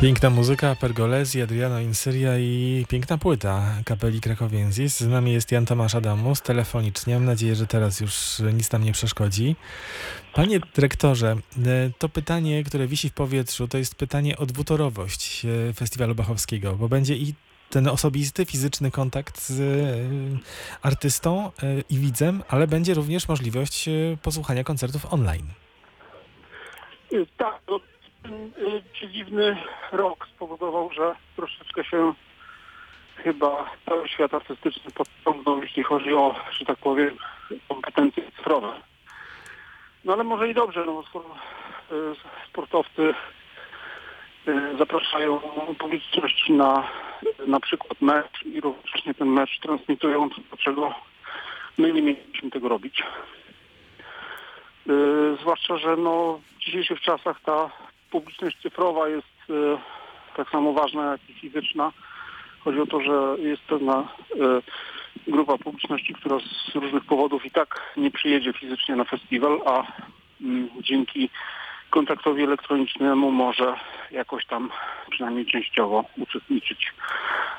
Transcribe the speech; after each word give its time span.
Piękna 0.00 0.30
muzyka, 0.30 0.76
Pergolesi, 0.80 1.42
Adriano 1.42 1.80
Insyria 1.80 2.38
i 2.38 2.86
piękna 2.88 3.18
płyta 3.18 3.62
kapeli 3.84 4.20
Krakowienzis. 4.20 5.00
Z 5.00 5.08
nami 5.08 5.32
jest 5.32 5.52
Jan 5.52 5.66
Tomasz 5.66 5.94
Adamus, 5.94 6.42
telefonicznie. 6.42 7.14
Mam 7.14 7.24
nadzieję, 7.24 7.54
że 7.54 7.66
teraz 7.66 8.00
już 8.00 8.42
nic 8.54 8.72
nam 8.72 8.84
nie 8.84 8.92
przeszkodzi. 8.92 9.56
Panie 10.34 10.60
dyrektorze, 10.74 11.36
e, 11.66 11.90
to 11.98 12.08
pytanie, 12.08 12.64
które 12.64 12.86
wisi 12.86 13.10
w 13.10 13.12
powietrzu, 13.12 13.68
to 13.68 13.78
jest 13.78 13.94
pytanie 13.94 14.36
o 14.36 14.46
dwutorowość 14.46 15.44
e, 15.44 15.72
Festiwalu 15.72 16.14
Bachowskiego, 16.14 16.74
bo 16.74 16.88
będzie 16.88 17.16
i 17.16 17.34
ten 17.70 17.88
osobisty, 17.88 18.44
fizyczny 18.44 18.90
kontakt 18.90 19.40
z 19.42 19.60
e, 19.60 20.38
artystą 20.82 21.50
i 21.90 21.98
widzem, 21.98 22.42
ale 22.48 22.66
będzie 22.66 22.94
również 22.94 23.28
możliwość 23.28 23.88
posłuchania 24.22 24.64
koncertów 24.64 25.12
online. 25.12 25.46
Tak, 27.36 27.60
no, 27.68 27.80
ten 28.26 28.52
przedziwny 28.92 29.56
rok 29.92 30.26
spowodował, 30.34 30.90
że 30.92 31.14
troszeczkę 31.36 31.84
się 31.84 32.14
chyba 33.16 33.70
cały 33.86 34.08
świat 34.08 34.34
artystyczny 34.34 34.90
podciągnął, 34.90 35.62
jeśli 35.62 35.82
chodzi 35.82 36.14
o, 36.14 36.34
że 36.50 36.64
tak 36.64 36.78
powiem, 36.78 37.16
kompetencje 37.68 38.22
cyfrowe. 38.36 38.72
No 40.04 40.12
ale 40.12 40.24
może 40.24 40.48
i 40.48 40.54
dobrze, 40.54 40.84
no 40.86 41.02
skoro 41.02 41.34
sportowcy 42.48 43.14
zapraszają 44.78 45.40
publiczność 45.78 46.48
na 46.48 46.88
na 47.46 47.60
przykład 47.60 48.00
mecz 48.00 48.42
i 48.44 48.60
równocześnie 48.60 49.14
ten 49.14 49.28
mecz 49.28 49.60
transmitują, 49.60 50.30
to 50.30 50.36
dlaczego 50.48 50.94
my 51.78 51.92
nie 51.92 52.02
mieliśmy 52.02 52.50
tego 52.50 52.68
robić. 52.68 53.02
Yy, 54.86 55.36
zwłaszcza, 55.40 55.76
że 55.76 55.96
no, 55.96 56.40
w 56.56 56.58
dzisiejszych 56.58 57.00
czasach 57.00 57.40
ta 57.40 57.70
publiczność 58.10 58.62
cyfrowa 58.62 59.08
jest 59.08 59.48
yy, 59.48 59.78
tak 60.36 60.50
samo 60.50 60.72
ważna 60.72 61.10
jak 61.12 61.30
i 61.30 61.34
fizyczna. 61.34 61.92
Chodzi 62.60 62.80
o 62.80 62.86
to, 62.86 63.00
że 63.00 63.42
jest 63.42 63.62
pewna 63.62 64.08
yy, 64.34 64.62
grupa 65.28 65.58
publiczności, 65.58 66.14
która 66.14 66.38
z 66.38 66.74
różnych 66.74 67.04
powodów 67.04 67.46
i 67.46 67.50
tak 67.50 67.92
nie 67.96 68.10
przyjedzie 68.10 68.52
fizycznie 68.52 68.96
na 68.96 69.04
festiwal, 69.04 69.60
a 69.66 69.86
mm, 70.40 70.68
dzięki 70.80 71.30
kontaktowi 71.96 72.42
elektronicznemu 72.42 73.30
może 73.30 73.74
jakoś 74.10 74.46
tam 74.46 74.70
przynajmniej 75.10 75.46
częściowo 75.46 76.04
uczestniczyć 76.18 76.92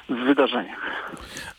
w 0.10 0.16
wydarzeniach. 0.16 1.12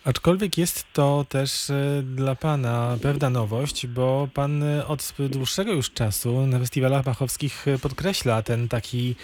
Aczkolwiek 0.04 0.58
jest 0.58 0.92
to 0.92 1.24
też 1.28 1.70
e, 1.70 2.02
dla 2.02 2.34
Pana 2.34 2.96
pewna 3.02 3.30
nowość, 3.30 3.86
bo 3.86 4.28
Pan 4.34 4.62
e, 4.62 4.86
od 4.86 5.14
dłuższego 5.18 5.72
już 5.72 5.90
czasu 5.90 6.46
na 6.46 6.58
festiwalach 6.58 7.04
bachowskich 7.04 7.68
e, 7.68 7.78
podkreśla 7.78 8.42
ten 8.42 8.68
taki 8.68 9.14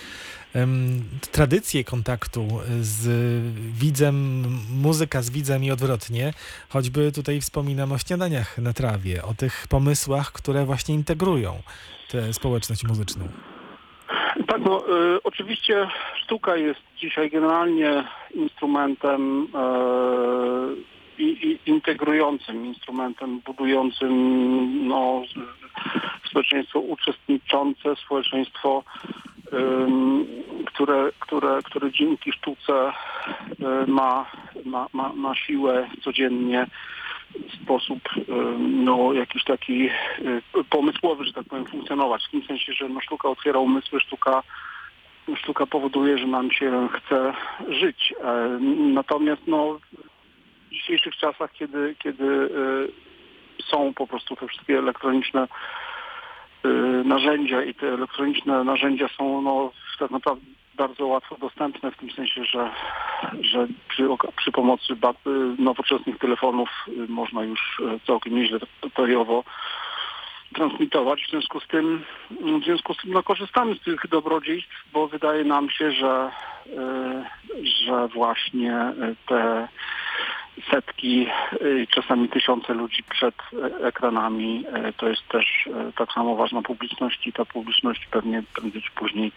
tradycję 1.30 1.84
kontaktu 1.84 2.48
z 2.80 3.06
widzem, 3.80 4.44
muzyka 4.82 5.22
z 5.22 5.30
widzem 5.30 5.64
i 5.64 5.70
odwrotnie. 5.70 6.32
Choćby 6.68 7.12
tutaj 7.12 7.40
wspominam 7.40 7.92
o 7.92 7.98
śniadaniach 7.98 8.58
na 8.58 8.72
trawie, 8.72 9.22
o 9.22 9.34
tych 9.34 9.66
pomysłach, 9.68 10.32
które 10.32 10.64
właśnie 10.64 10.94
integrują 10.94 11.62
tę 12.10 12.32
społeczność 12.32 12.84
muzyczną. 12.84 13.28
Tak, 14.46 14.60
no 14.64 14.88
y, 15.16 15.22
oczywiście 15.22 15.88
sztuka 16.22 16.56
jest 16.56 16.80
dzisiaj 16.96 17.30
generalnie 17.30 18.04
instrumentem 18.34 19.42
y, 19.42 20.94
i, 21.18 21.58
integrującym, 21.66 22.66
instrumentem 22.66 23.40
budującym 23.40 24.88
no, 24.88 25.22
społeczeństwo 26.28 26.80
uczestniczące, 26.80 27.96
społeczeństwo, 28.04 28.82
które, 30.66 31.10
które, 31.18 31.58
które 31.64 31.92
dzięki 31.92 32.32
sztuce 32.32 32.92
ma, 33.86 34.30
ma, 34.64 34.86
ma, 34.92 35.12
ma 35.12 35.34
siłę 35.34 35.88
codziennie 36.02 36.66
sposób 37.62 38.00
no, 38.58 39.12
jakiś 39.12 39.44
taki 39.44 39.88
pomysłowy, 40.70 41.24
że 41.24 41.32
tak 41.32 41.44
powiem, 41.44 41.66
funkcjonować. 41.66 42.24
W 42.24 42.30
tym 42.30 42.44
sensie, 42.44 42.72
że 42.72 42.88
no, 42.88 43.00
sztuka 43.00 43.28
otwiera 43.28 43.58
umysły, 43.58 44.00
sztuka, 44.00 44.42
sztuka 45.36 45.66
powoduje, 45.66 46.18
że 46.18 46.26
nam 46.26 46.50
się 46.50 46.88
chce 46.92 47.32
żyć. 47.68 48.14
E, 48.24 48.58
natomiast 48.94 49.42
no, 49.46 49.78
w 50.68 50.70
dzisiejszych 50.70 51.16
czasach, 51.16 51.52
kiedy, 51.52 51.94
kiedy 51.98 52.48
są 53.70 53.94
po 53.94 54.06
prostu 54.06 54.36
te 54.36 54.48
wszystkie 54.48 54.78
elektroniczne 54.78 55.48
narzędzia 57.04 57.62
i 57.62 57.74
te 57.74 57.88
elektroniczne 57.88 58.64
narzędzia 58.64 59.08
są 59.18 59.42
no, 59.42 59.72
tak 59.98 60.10
naprawdę 60.10 60.46
bardzo 60.76 61.06
łatwo 61.06 61.36
dostępne 61.38 61.90
w 61.90 61.96
tym 61.96 62.10
sensie, 62.10 62.44
że, 62.44 62.70
że 63.40 63.66
przy, 63.88 64.08
przy 64.36 64.52
pomocy 64.52 64.96
nowoczesnych 65.58 66.18
telefonów 66.18 66.68
y, 66.88 66.92
można 67.08 67.44
już 67.44 67.80
y, 67.80 68.06
całkiem 68.06 68.34
nieźle 68.34 68.58
periowo 68.94 69.44
transmitować. 70.54 71.24
W 71.24 71.30
związku 71.30 71.60
z 71.60 71.66
tym, 71.66 72.04
w 72.60 72.64
związku 72.64 72.94
z 72.94 72.96
tym 72.96 73.12
no, 73.12 73.22
korzystamy 73.22 73.74
z 73.74 73.80
tych 73.80 74.08
dobrodziejstw, 74.08 74.84
bo 74.92 75.08
wydaje 75.08 75.44
nam 75.44 75.70
się, 75.70 75.92
że, 75.92 76.30
y, 76.66 77.66
że 77.86 78.08
właśnie 78.08 78.92
te 79.26 79.68
setki, 80.70 81.26
czasami 81.90 82.28
tysiące 82.28 82.74
ludzi 82.74 83.02
przed 83.02 83.34
ekranami. 83.82 84.64
To 84.96 85.08
jest 85.08 85.28
też 85.28 85.68
tak 85.96 86.12
samo 86.12 86.36
ważna 86.36 86.62
publiczność 86.62 87.26
i 87.26 87.32
ta 87.32 87.44
publiczność 87.44 88.06
pewnie 88.10 88.42
prędzej 88.54 88.82
czy 88.82 88.90
później 88.90 89.32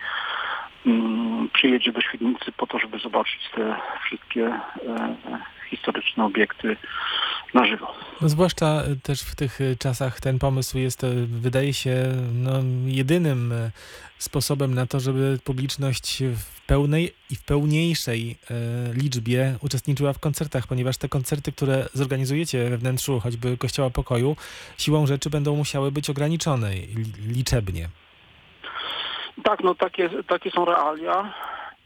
Mm, 0.88 1.50
przyjedzie 1.54 1.92
do 1.92 2.02
Świdnicy 2.02 2.52
po 2.58 2.68
to, 2.68 2.80
żeby 2.80 3.00
zobaczyć 3.00 3.50
te 3.56 3.76
wszystkie 4.06 4.60
historyczne 5.70 6.26
obiekty 6.26 6.78
na 7.54 7.66
żywo. 7.66 7.94
No 8.22 8.30
zwłaszcza 8.30 8.84
też 9.04 9.22
w 9.22 9.36
tych 9.36 9.60
czasach 9.80 10.22
ten 10.22 10.40
pomysł 10.40 10.78
jest, 10.78 11.04
e, 11.04 11.10
wydaje 11.28 11.74
się, 11.74 11.96
no, 12.34 12.52
jedynym 12.86 13.52
e, 13.52 13.72
sposobem 14.18 14.74
na 14.74 14.86
to, 14.86 15.00
żeby 15.00 15.40
publiczność 15.44 16.24
w 16.24 16.66
pełnej 16.66 17.14
i 17.30 17.36
w 17.36 17.44
pełniejszej 17.44 18.38
liczbie 18.94 19.56
uczestniczyła 19.62 20.14
w 20.14 20.20
koncertach, 20.20 20.68
ponieważ 20.68 20.98
te 20.98 21.10
koncerty, 21.10 21.52
które 21.52 21.86
zorganizujecie 21.94 22.70
we 22.70 22.78
wnętrzu 22.78 23.20
choćby 23.20 23.58
Kościoła 23.58 23.90
Pokoju, 23.90 24.36
siłą 24.78 25.08
rzeczy 25.08 25.30
będą 25.30 25.56
musiały 25.56 25.92
być 25.92 26.10
ograniczone 26.10 26.72
liczebnie. 27.28 27.90
Tak, 29.44 29.64
no 29.64 29.76
takie, 29.76 30.10
takie 30.28 30.52
są 30.52 30.66
realia, 30.66 31.34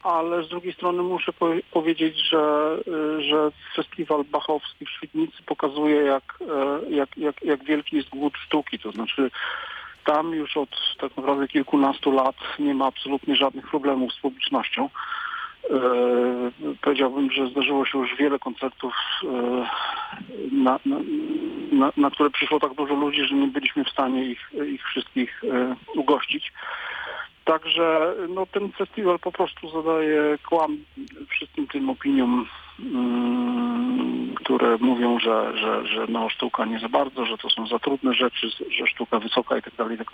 ale 0.02 0.44
z 0.44 0.48
drugiej 0.48 0.72
strony 0.72 1.02
muszę 1.02 1.32
po 1.32 1.46
powiedzieć, 1.70 2.16
że, 2.30 2.76
y, 3.18 3.22
że 3.22 3.50
festiwal 3.76 4.24
bachowski 4.24 4.86
w 4.86 4.90
Świdnicy 4.90 5.42
pokazuje, 5.46 5.96
jak, 5.96 6.38
e, 6.40 6.90
jak, 6.90 7.16
jak, 7.16 7.42
jak 7.42 7.64
wielki 7.64 7.96
jest 7.96 8.08
głód 8.08 8.34
sztuki. 8.36 8.78
To 8.78 8.92
znaczy 8.92 9.30
tam 10.04 10.34
już 10.34 10.56
od 10.56 10.70
tak 11.00 11.16
naprawdę 11.16 11.48
kilkunastu 11.48 12.12
lat 12.12 12.36
nie 12.58 12.74
ma 12.74 12.86
absolutnie 12.86 13.36
żadnych 13.36 13.70
problemów 13.70 14.12
z 14.12 14.20
publicznością. 14.20 14.88
E, 15.70 15.78
powiedziałbym, 16.82 17.30
że 17.30 17.48
zdarzyło 17.48 17.86
się 17.86 17.98
już 17.98 18.16
wiele 18.16 18.38
koncertów, 18.38 18.94
e, 19.24 19.68
na, 20.52 20.78
na, 20.86 20.96
na, 21.72 21.92
na, 21.96 22.10
które 22.10 22.30
przyszło 22.30 22.60
tak 22.60 22.74
dużo 22.74 22.94
ludzi, 22.94 23.24
że 23.24 23.34
nie 23.34 23.46
byliśmy 23.46 23.84
w 23.84 23.90
stanie 23.90 24.24
ich, 24.24 24.50
ich 24.66 24.84
wszystkich 24.84 25.44
e, 25.44 25.76
ugościć. 25.94 26.52
Także 27.44 28.14
no, 28.28 28.46
ten 28.46 28.72
festiwal 28.72 29.18
po 29.18 29.32
prostu 29.32 29.70
zadaje 29.70 30.38
kłam 30.48 30.78
wszystkim 31.28 31.66
tym 31.66 31.90
opiniom, 31.90 32.46
mm, 32.80 34.34
które 34.34 34.76
mówią, 34.80 35.18
że, 35.18 35.58
że, 35.58 35.86
że 35.86 36.06
no, 36.08 36.28
sztuka 36.28 36.64
nie 36.64 36.78
za 36.78 36.88
bardzo, 36.88 37.26
że 37.26 37.38
to 37.38 37.50
są 37.50 37.66
za 37.66 37.78
trudne 37.78 38.14
rzeczy, 38.14 38.50
że 38.50 38.86
sztuka 38.86 39.18
wysoka 39.18 39.58
i 39.58 39.62
tak 39.62 39.74
dalej, 39.74 39.94
i 39.94 39.98
tak. 39.98 40.12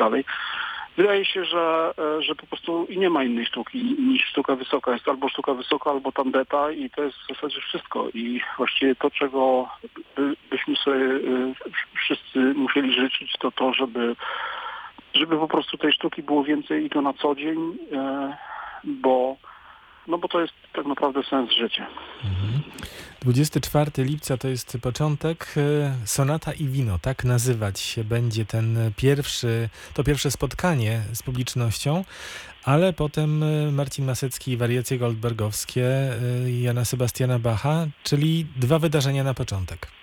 Wydaje 0.98 1.24
się, 1.24 1.44
że, 1.44 1.94
e, 1.98 2.22
że 2.22 2.34
po 2.34 2.46
prostu 2.46 2.86
i 2.88 2.98
nie 2.98 3.10
ma 3.10 3.24
innej 3.24 3.46
sztuki 3.46 3.96
niż 3.98 4.24
sztuka 4.24 4.56
wysoka. 4.56 4.92
Jest 4.92 5.08
albo 5.08 5.28
sztuka 5.28 5.54
wysoka, 5.54 5.90
albo 5.90 6.12
tandeta 6.12 6.70
i 6.70 6.90
to 6.90 7.02
jest 7.02 7.16
w 7.16 7.34
zasadzie 7.34 7.60
wszystko. 7.60 8.08
I 8.14 8.40
właściwie 8.56 8.94
to, 8.94 9.10
czego 9.10 9.68
by, 10.16 10.36
byśmy 10.50 10.76
sobie 10.76 11.04
e, 11.04 11.54
wszyscy 11.94 12.38
musieli 12.38 12.92
życzyć, 12.92 13.32
to 13.38 13.50
to, 13.50 13.72
żeby 13.72 14.16
żeby 15.14 15.38
po 15.38 15.48
prostu 15.48 15.78
tej 15.78 15.92
sztuki 15.92 16.22
było 16.22 16.44
więcej 16.44 16.84
i 16.84 16.90
to 16.90 17.00
na 17.02 17.12
co 17.12 17.34
dzień, 17.34 17.78
e, 17.92 18.36
bo, 18.84 19.36
no 20.06 20.18
bo 20.18 20.28
to 20.28 20.40
jest 20.40 20.54
tak 20.72 20.86
naprawdę 20.86 21.22
sens 21.22 21.50
życia. 21.50 21.86
Mhm. 22.24 22.62
24 23.22 23.90
lipca 24.04 24.36
to 24.36 24.48
jest 24.48 24.78
początek. 24.82 25.54
E, 25.56 26.06
Sonata 26.06 26.52
i 26.52 26.64
wino, 26.64 26.98
tak 26.98 27.24
nazywać 27.24 27.80
się 27.80 28.04
będzie 28.04 28.44
ten 28.44 28.92
pierwszy, 28.96 29.68
to 29.94 30.04
pierwsze 30.04 30.30
spotkanie 30.30 31.00
z 31.12 31.22
publicznością, 31.22 32.04
ale 32.64 32.92
potem 32.92 33.42
e, 33.42 33.72
Marcin 33.72 34.04
Masecki 34.04 34.52
i 34.52 34.56
wariacje 34.56 34.98
goldbergowskie 34.98 35.86
Jana 36.62 36.84
Sebastiana 36.84 37.38
Bacha, 37.38 37.86
czyli 38.02 38.46
dwa 38.56 38.78
wydarzenia 38.78 39.24
na 39.24 39.34
początek. 39.34 39.97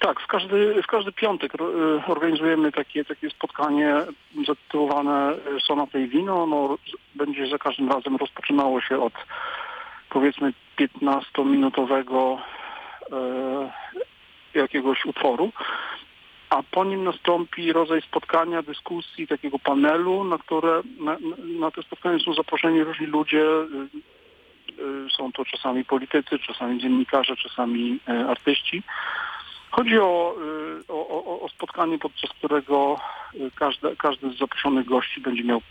Tak, 0.00 0.20
w 0.20 0.26
każdy, 0.26 0.82
w 0.82 0.86
każdy 0.86 1.12
piątek 1.12 1.54
y, 1.54 1.58
organizujemy 2.06 2.72
takie, 2.72 3.04
takie 3.04 3.30
spotkanie 3.30 3.94
zatytułowane 4.46 5.32
y, 5.32 5.60
Sonata 5.60 5.98
i 5.98 6.08
wino. 6.08 6.42
Ono 6.42 6.78
będzie 7.14 7.46
za 7.46 7.58
każdym 7.58 7.88
razem 7.92 8.16
rozpoczynało 8.16 8.80
się 8.80 9.02
od 9.02 9.12
powiedzmy 10.10 10.52
15-minutowego 10.78 12.38
e, 13.12 13.70
jakiegoś 14.54 15.04
utworu, 15.04 15.52
a 16.50 16.62
po 16.70 16.84
nim 16.84 17.04
nastąpi 17.04 17.72
rodzaj 17.72 18.02
spotkania, 18.02 18.62
dyskusji, 18.62 19.26
takiego 19.26 19.58
panelu, 19.58 20.24
na 20.24 20.38
które 20.38 20.82
na, 21.00 21.16
na 21.60 21.70
te 21.70 21.82
spotkania 21.82 22.18
są 22.18 22.34
zaproszeni 22.34 22.84
różni 22.84 23.06
ludzie. 23.06 23.44
y, 23.44 23.88
y, 24.82 25.10
Są 25.16 25.32
to 25.32 25.44
czasami 25.44 25.84
politycy, 25.84 26.38
czasami 26.38 26.80
dziennikarze, 26.80 27.36
czasami 27.36 27.98
artyści. 28.28 28.82
Chodzi 29.70 29.98
o, 29.98 30.34
y, 30.88 30.92
o, 30.92 31.08
o, 31.08 31.40
o 31.40 31.48
spotkanie, 31.48 31.98
podczas 31.98 32.30
którego 32.30 33.00
y, 33.34 33.50
każdy, 33.54 33.96
każdy 33.96 34.30
z 34.30 34.38
zaproszonych 34.38 34.86
gości 34.86 35.20
będzie 35.20 35.44
miał 35.44 35.62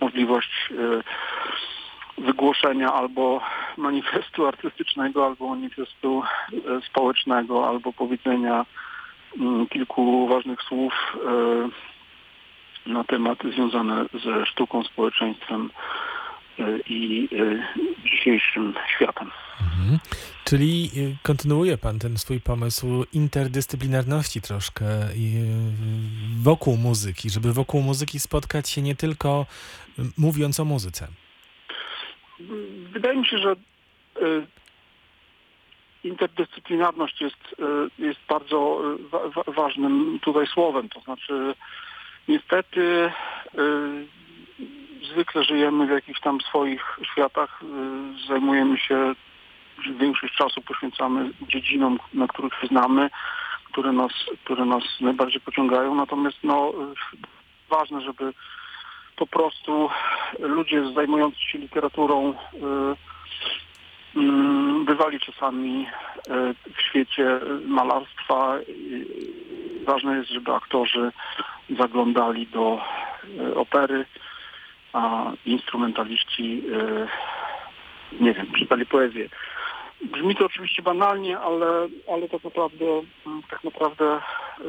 możliwość 0.00 0.50
y, 0.70 2.22
wygłoszenia 2.22 2.92
albo 2.92 3.40
manifestu 3.76 4.46
artystycznego, 4.52 5.26
albo 5.26 5.48
manifestu 5.48 6.22
społecznego, 6.86 7.68
albo 7.68 7.92
powiedzenia 7.92 8.66
mm, 9.38 9.66
kilku 9.66 10.28
ważnych 10.28 10.62
słów 10.62 11.16
na 12.86 13.04
tematy 13.04 13.52
związane 13.52 14.04
ze 14.24 14.46
sztuką, 14.46 14.84
społeczeństwem 14.84 15.70
i 16.86 17.28
dzisiejszym 18.04 18.74
światem. 18.96 19.30
Mhm. 19.62 19.98
Czyli 20.44 20.90
y, 20.96 21.16
kontynuuje 21.22 21.78
Pan 21.78 21.98
ten 21.98 22.18
swój 22.18 22.40
pomysł 22.40 23.04
interdyscyplinarności 23.12 24.40
troszkę 24.40 24.84
y, 24.84 25.14
wokół 26.42 26.76
muzyki, 26.76 27.30
żeby 27.30 27.52
wokół 27.52 27.82
muzyki 27.82 28.20
spotkać 28.20 28.68
się 28.68 28.82
nie 28.82 28.94
tylko 28.94 29.46
y, 29.98 30.02
mówiąc 30.18 30.60
o 30.60 30.64
muzyce. 30.64 31.08
Wydaje 32.92 33.16
mi 33.18 33.26
się, 33.26 33.38
że 33.38 33.56
interdyscyplinarność 36.04 37.20
jest, 37.20 37.56
jest 37.98 38.20
bardzo 38.28 38.80
wa- 39.10 39.28
wa- 39.28 39.52
ważnym 39.52 40.18
tutaj 40.22 40.46
słowem. 40.46 40.88
To 40.88 41.00
znaczy 41.00 41.54
niestety 42.28 43.12
zwykle 45.12 45.44
żyjemy 45.44 45.86
w 45.86 45.90
jakichś 45.90 46.20
tam 46.20 46.40
swoich 46.40 46.98
światach, 47.12 47.60
zajmujemy 48.28 48.78
się, 48.78 49.14
większość 49.90 50.34
czasu 50.34 50.60
poświęcamy 50.60 51.30
dziedzinom, 51.48 51.98
na 52.14 52.26
których 52.26 52.52
się 52.60 52.66
znamy, 52.66 53.10
które 53.64 53.92
nas, 53.92 54.12
które 54.44 54.64
nas 54.64 54.82
najbardziej 55.00 55.40
pociągają. 55.40 55.94
Natomiast 55.94 56.36
no, 56.42 56.72
ważne, 57.70 58.00
żeby 58.00 58.32
po 59.16 59.26
prostu 59.26 59.90
ludzie 60.38 60.92
zajmujący 60.94 61.40
się 61.40 61.58
literaturą 61.58 62.30
y, 62.30 62.36
mm, 64.18 64.84
bywali 64.84 65.20
czasami 65.20 65.86
y, 65.86 66.72
w 66.74 66.82
świecie 66.82 67.40
malarstwa. 67.66 68.56
Y, 68.56 69.42
Ważne 69.84 70.16
jest, 70.16 70.30
żeby 70.30 70.52
aktorzy 70.52 71.12
zaglądali 71.78 72.46
do 72.46 72.80
opery, 73.54 74.04
a 74.92 75.32
instrumentaliści, 75.46 76.62
nie 78.20 78.32
wiem, 78.34 78.46
czytali 78.58 78.86
poezję. 78.86 79.28
Brzmi 80.02 80.36
to 80.36 80.46
oczywiście 80.46 80.82
banalnie, 80.82 81.38
ale, 81.38 81.88
ale 82.12 82.28
tak 82.28 82.44
naprawdę, 82.44 82.84
mm, 83.26 83.42
tak 83.50 83.64
naprawdę 83.64 84.16
y, 84.16 84.62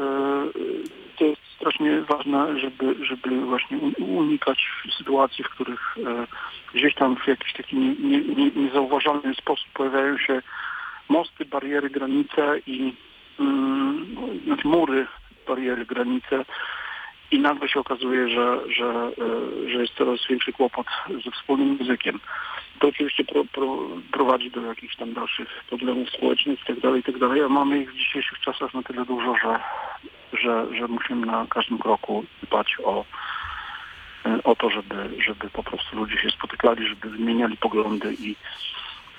to 1.17 1.25
jest 1.25 1.41
strasznie 1.55 2.01
ważne, 2.01 2.59
żeby, 2.59 3.05
żeby 3.05 3.45
właśnie 3.45 3.77
unikać 4.07 4.67
sytuacji, 4.97 5.43
w 5.43 5.49
których 5.49 5.95
e, 5.97 6.27
gdzieś 6.73 6.95
tam 6.95 7.15
w 7.15 7.27
jakiś 7.27 7.53
taki 7.53 7.75
nie, 7.75 7.95
nie, 7.95 8.21
nie, 8.21 8.51
niezauważalny 8.51 9.35
sposób 9.35 9.67
pojawiają 9.73 10.17
się 10.17 10.41
mosty, 11.09 11.45
bariery, 11.45 11.89
granice 11.89 12.59
i 12.67 12.93
mm, 13.39 14.15
znaczy 14.45 14.67
mury, 14.67 15.07
bariery, 15.47 15.85
granice 15.85 16.45
i 17.31 17.39
nagle 17.39 17.69
się 17.69 17.79
okazuje, 17.79 18.29
że, 18.29 18.59
że, 18.69 18.85
e, 18.85 19.69
że 19.69 19.81
jest 19.81 19.93
coraz 19.93 20.19
większy 20.29 20.53
kłopot 20.53 20.87
ze 21.25 21.31
wspólnym 21.31 21.77
językiem. 21.79 22.19
To 22.79 22.87
oczywiście 22.87 23.23
pro, 23.23 23.43
pro, 23.45 23.77
prowadzi 24.11 24.51
do 24.51 24.61
jakichś 24.61 24.95
tam 24.95 25.13
dalszych 25.13 25.63
problemów 25.69 26.09
społecznych 26.09 26.59
itd., 26.59 26.97
itd., 26.97 27.45
a 27.45 27.49
mamy 27.49 27.81
ich 27.81 27.91
w 27.91 27.97
dzisiejszych 27.97 28.39
czasach 28.39 28.73
na 28.73 28.83
tyle 28.83 29.05
dużo, 29.05 29.35
że 29.43 29.59
że, 30.33 30.65
że 30.77 30.87
musimy 30.87 31.25
na 31.25 31.45
każdym 31.49 31.77
kroku 31.77 32.25
dbać 32.43 32.75
o, 32.83 33.05
e, 34.25 34.43
o 34.43 34.55
to, 34.55 34.69
żeby, 34.69 35.09
żeby 35.25 35.49
po 35.49 35.63
prostu 35.63 35.97
ludzie 35.97 36.17
się 36.17 36.29
spotykali, 36.29 36.87
żeby 36.87 37.09
wymieniali 37.09 37.57
poglądy 37.57 38.13
i 38.13 38.35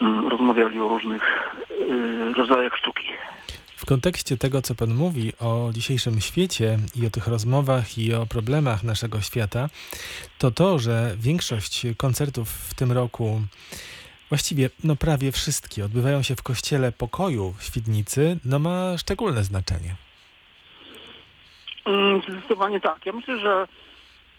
mm, 0.00 0.28
rozmawiali 0.28 0.80
o 0.80 0.88
różnych 0.88 1.54
y, 1.70 2.32
rodzajach 2.34 2.76
sztuki. 2.76 3.08
W 3.76 3.86
kontekście 3.86 4.36
tego, 4.36 4.62
co 4.62 4.74
Pan 4.74 4.94
mówi 4.94 5.32
o 5.40 5.70
dzisiejszym 5.72 6.20
świecie 6.20 6.78
i 6.96 7.06
o 7.06 7.10
tych 7.10 7.26
rozmowach 7.26 7.98
i 7.98 8.14
o 8.14 8.26
problemach 8.26 8.84
naszego 8.84 9.20
świata, 9.20 9.68
to 10.38 10.50
to, 10.50 10.78
że 10.78 11.14
większość 11.18 11.86
koncertów 11.96 12.48
w 12.48 12.74
tym 12.74 12.92
roku, 12.92 13.40
właściwie 14.28 14.70
no 14.84 14.96
prawie 14.96 15.32
wszystkie, 15.32 15.84
odbywają 15.84 16.22
się 16.22 16.36
w 16.36 16.42
Kościele 16.42 16.92
Pokoju 16.92 17.54
w 17.58 17.64
Świdnicy, 17.64 18.38
no 18.44 18.58
ma 18.58 18.98
szczególne 18.98 19.44
znaczenie. 19.44 19.94
Mm, 21.84 22.22
Zdecydowanie 22.28 22.80
tak. 22.80 23.06
Ja 23.06 23.12
myślę, 23.12 23.38
że 23.38 23.66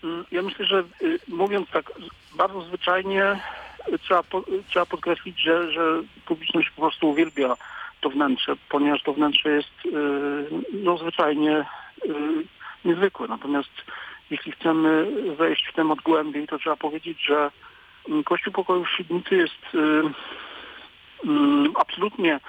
mm, 0.04 0.26
ja 0.32 0.42
myślę, 0.42 0.66
że 0.66 0.84
y, 1.02 1.20
mówiąc 1.28 1.70
tak 1.70 1.92
bardzo 2.38 2.62
zwyczajnie 2.62 3.40
y, 3.94 4.00
trzeba, 4.00 4.20
y, 4.20 4.64
trzeba 4.70 4.86
podkreślić, 4.86 5.42
że, 5.42 5.72
że 5.72 6.02
publiczność 6.26 6.70
po 6.70 6.82
prostu 6.82 7.10
uwielbia 7.10 7.58
to 8.06 8.10
wnętrze, 8.10 8.56
ponieważ 8.70 9.04
to 9.04 9.14
wnętrze 9.14 9.50
jest 9.50 9.86
y, 9.86 9.90
no, 10.74 10.98
zwyczajnie 10.98 11.66
y, 12.06 12.14
niezwykłe. 12.86 13.28
Natomiast 13.28 13.72
jeśli 14.30 14.52
chcemy 14.52 15.08
wejść 15.38 15.68
w 15.68 15.74
temat 15.74 16.02
głębiej, 16.02 16.48
to 16.48 16.60
trzeba 16.60 16.76
powiedzieć, 16.76 17.26
że 17.26 17.52
mm, 18.10 18.24
Kościół 18.24 18.54
Pokoju 18.54 18.86
w 18.86 18.90
Świdnicy 18.90 19.36
jest 19.36 19.76
y, 19.76 20.02
mm, 21.26 21.74
absolutnie 21.76 22.40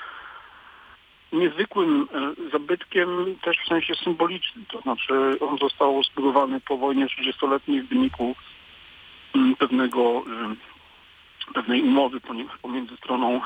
niezwykłym 1.32 2.08
zabytkiem 2.52 3.36
też 3.42 3.56
w 3.58 3.68
sensie 3.68 3.94
symbolicznym. 3.94 4.64
To 4.66 4.80
znaczy 4.80 5.38
on 5.40 5.58
został 5.58 6.02
zbudowany 6.02 6.60
po 6.60 6.76
wojnie 6.76 7.06
30-letniej 7.06 7.82
w 7.82 7.88
wyniku 7.88 8.34
mm, 9.34 9.56
pewnego, 9.56 10.24
pewnej 11.54 11.82
umowy 11.82 12.20
pomiędzy 12.62 12.96
stroną 12.96 13.40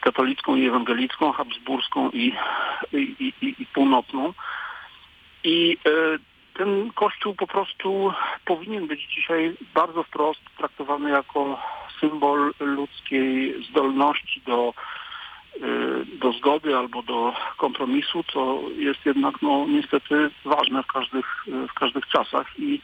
katolicką 0.00 0.56
i 0.56 0.66
ewangelicką, 0.66 1.32
habsburską 1.32 2.10
i, 2.10 2.32
i, 2.92 3.32
i, 3.42 3.54
i 3.58 3.66
północną. 3.66 4.32
I 5.44 5.76
e, 5.86 6.18
ten 6.58 6.90
kościół 6.94 7.34
po 7.34 7.46
prostu 7.46 8.12
powinien 8.44 8.86
być 8.86 9.06
dzisiaj 9.06 9.56
bardzo 9.74 10.02
wprost 10.02 10.40
traktowany 10.56 11.10
jako 11.10 11.62
symbol 12.00 12.52
ludzkiej 12.60 13.64
zdolności 13.70 14.40
do 14.46 14.74
y, 15.56 15.60
do 16.18 16.32
zgody 16.32 16.76
albo 16.76 17.02
do 17.02 17.34
kompromisu, 17.56 18.24
co 18.32 18.60
jest 18.76 19.06
jednak 19.06 19.42
no, 19.42 19.66
niestety 19.68 20.30
ważne 20.44 20.82
w 20.82 20.86
każdych, 20.86 21.44
w 21.68 21.74
każdych 21.74 22.06
czasach 22.08 22.58
i, 22.58 22.80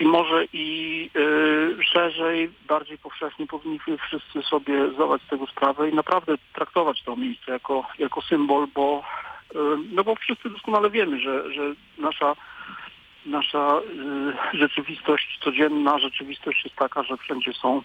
i 0.00 0.04
może 0.04 0.44
i 0.52 1.10
y, 1.16 1.84
szerzej, 1.84 2.50
bardziej 2.68 2.98
powszechnie 2.98 3.46
powinniśmy 3.46 3.98
wszyscy 3.98 4.42
sobie 4.42 4.92
zdawać 4.94 5.22
z 5.22 5.28
tego 5.28 5.46
sprawę 5.46 5.90
i 5.90 5.94
naprawdę 5.94 6.34
traktować 6.54 7.02
to 7.02 7.16
miejsce 7.16 7.52
jako, 7.52 7.84
jako 7.98 8.22
symbol, 8.22 8.66
bo, 8.74 9.02
y, 9.54 9.58
no 9.92 10.04
bo 10.04 10.14
wszyscy 10.14 10.50
doskonale 10.50 10.90
wiemy, 10.90 11.20
że, 11.20 11.52
że 11.52 11.62
nasza 11.98 12.36
nasza 13.26 13.80
y, 14.54 14.58
rzeczywistość, 14.58 15.38
codzienna 15.44 15.98
rzeczywistość 15.98 16.64
jest 16.64 16.76
taka, 16.76 17.02
że 17.02 17.16
wszędzie 17.16 17.52
są 17.52 17.82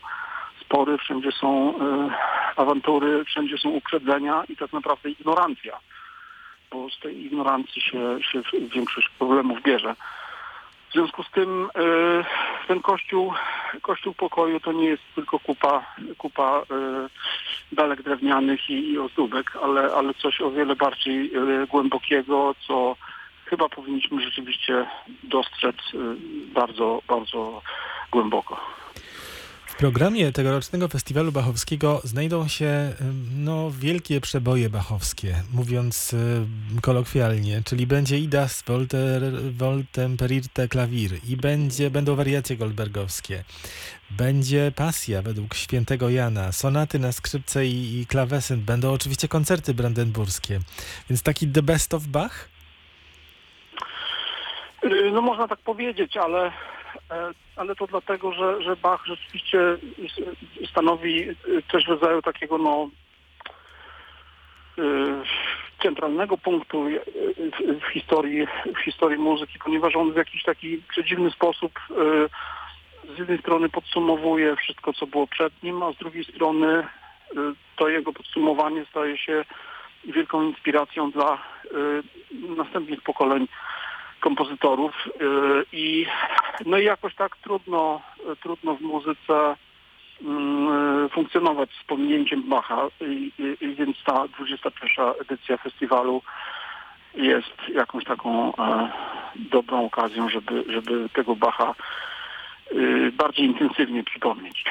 spory, 0.61 0.97
wszędzie 0.97 1.31
są 1.31 1.69
y, 1.69 1.79
awantury, 2.55 3.25
wszędzie 3.25 3.57
są 3.57 3.69
uprzedzenia 3.69 4.43
i 4.49 4.57
tak 4.57 4.73
naprawdę 4.73 5.09
ignorancja, 5.09 5.79
bo 6.71 6.89
z 6.89 6.99
tej 6.99 7.25
ignorancji 7.25 7.81
się, 7.81 8.17
się 8.31 8.41
większość 8.75 9.09
problemów 9.19 9.61
bierze. 9.61 9.95
W 10.93 10.95
związku 10.95 11.23
z 11.23 11.31
tym 11.31 11.65
y, 11.65 11.67
ten 12.67 12.81
kościół, 12.81 13.33
kościół 13.81 14.13
pokoju 14.13 14.59
to 14.59 14.71
nie 14.71 14.85
jest 14.85 15.03
tylko 15.15 15.39
kupa, 15.39 15.85
kupa 16.17 16.61
y, 16.61 17.75
belek 17.75 18.01
drewnianych 18.01 18.69
i, 18.69 18.91
i 18.91 18.99
ozdóbek, 18.99 19.57
ale, 19.63 19.93
ale 19.95 20.13
coś 20.13 20.41
o 20.41 20.51
wiele 20.51 20.75
bardziej 20.75 21.35
y, 21.35 21.67
głębokiego, 21.67 22.55
co 22.67 22.95
chyba 23.45 23.69
powinniśmy 23.69 24.23
rzeczywiście 24.23 24.85
dostrzec 25.23 25.75
bardzo, 26.53 27.01
bardzo 27.07 27.61
głęboko. 28.11 28.82
W 29.73 29.75
programie 29.75 30.31
tegorocznego 30.31 30.87
festiwalu 30.87 31.31
bachowskiego 31.31 32.01
znajdą 32.03 32.47
się 32.47 32.93
no, 33.35 33.71
wielkie 33.71 34.21
przeboje 34.21 34.69
bachowskie, 34.69 35.35
mówiąc 35.53 36.15
kolokwialnie, 36.81 37.61
czyli 37.65 37.87
będzie 37.87 38.17
Idas 38.17 38.63
Volter, 38.67 39.21
Voltem 39.57 40.17
Perirte 40.17 40.67
Klawir 40.67 41.11
i 41.29 41.37
będzie, 41.37 41.89
będą 41.89 42.15
wariacje 42.15 42.57
goldbergowskie, 42.57 43.43
będzie 44.11 44.71
pasja 44.75 45.21
według 45.21 45.55
świętego 45.55 46.09
Jana, 46.09 46.51
sonaty 46.51 46.99
na 46.99 47.11
skrzypce 47.11 47.65
i, 47.65 47.99
i 47.99 48.05
klawesyn, 48.05 48.61
będą 48.61 48.93
oczywiście 48.93 49.27
koncerty 49.27 49.73
brandenburskie, 49.73 50.59
więc 51.09 51.23
taki 51.23 51.47
the 51.47 51.61
best 51.61 51.93
of 51.93 52.03
Bach? 52.03 52.49
Y, 54.83 55.11
no 55.11 55.21
można 55.21 55.47
tak 55.47 55.59
powiedzieć, 55.59 56.17
ale 56.17 56.51
ale 57.55 57.75
to 57.75 57.87
dlatego, 57.87 58.33
że, 58.33 58.61
że 58.61 58.75
Bach 58.75 59.05
rzeczywiście 59.05 59.77
stanowi 60.71 61.27
też 61.71 61.87
rodzaju 61.87 62.21
takiego 62.21 62.57
no 62.57 62.89
e, 64.77 64.83
centralnego 65.81 66.37
punktu 66.37 66.85
w 67.81 67.93
historii, 67.93 68.47
w 68.75 68.79
historii 68.79 69.17
muzyki, 69.17 69.59
ponieważ 69.63 69.95
on 69.95 70.13
w 70.13 70.15
jakiś 70.15 70.43
taki 70.43 70.83
przedziwny 70.89 71.31
sposób 71.31 71.79
e, 71.79 71.93
z 73.15 73.19
jednej 73.19 73.37
strony 73.37 73.69
podsumowuje 73.69 74.55
wszystko, 74.55 74.93
co 74.93 75.07
było 75.07 75.27
przed 75.27 75.63
nim, 75.63 75.83
a 75.83 75.93
z 75.93 75.97
drugiej 75.97 76.23
strony 76.23 76.87
to 77.75 77.89
jego 77.89 78.13
podsumowanie 78.13 78.85
staje 78.85 79.17
się 79.17 79.45
wielką 80.05 80.41
inspiracją 80.41 81.11
dla 81.11 81.37
następnych 82.57 83.01
pokoleń 83.01 83.47
kompozytorów 84.23 84.91
y, 85.07 85.11
i 85.71 86.05
no 86.65 86.77
i 86.77 86.83
jakoś 86.83 87.15
tak 87.15 87.37
trudno, 87.37 88.01
trudno 88.41 88.75
w 88.75 88.81
muzyce 88.81 89.55
mm, 90.21 91.09
funkcjonować 91.09 91.69
z 91.81 91.83
pominięciem 91.83 92.49
Bacha 92.49 92.87
i, 93.01 93.31
i, 93.61 93.75
więc 93.75 94.03
ta 94.03 94.27
21 94.27 95.13
edycja 95.21 95.57
festiwalu 95.57 96.21
jest 97.15 97.69
jakąś 97.73 98.03
taką 98.03 98.55
e, 98.55 98.89
dobrą 99.35 99.85
okazją, 99.85 100.29
żeby, 100.29 100.63
żeby 100.67 101.09
tego 101.09 101.35
Bacha 101.35 101.75
bardziej 103.17 103.45
intensywnie 103.45 104.03
przypomnieć. 104.03 104.63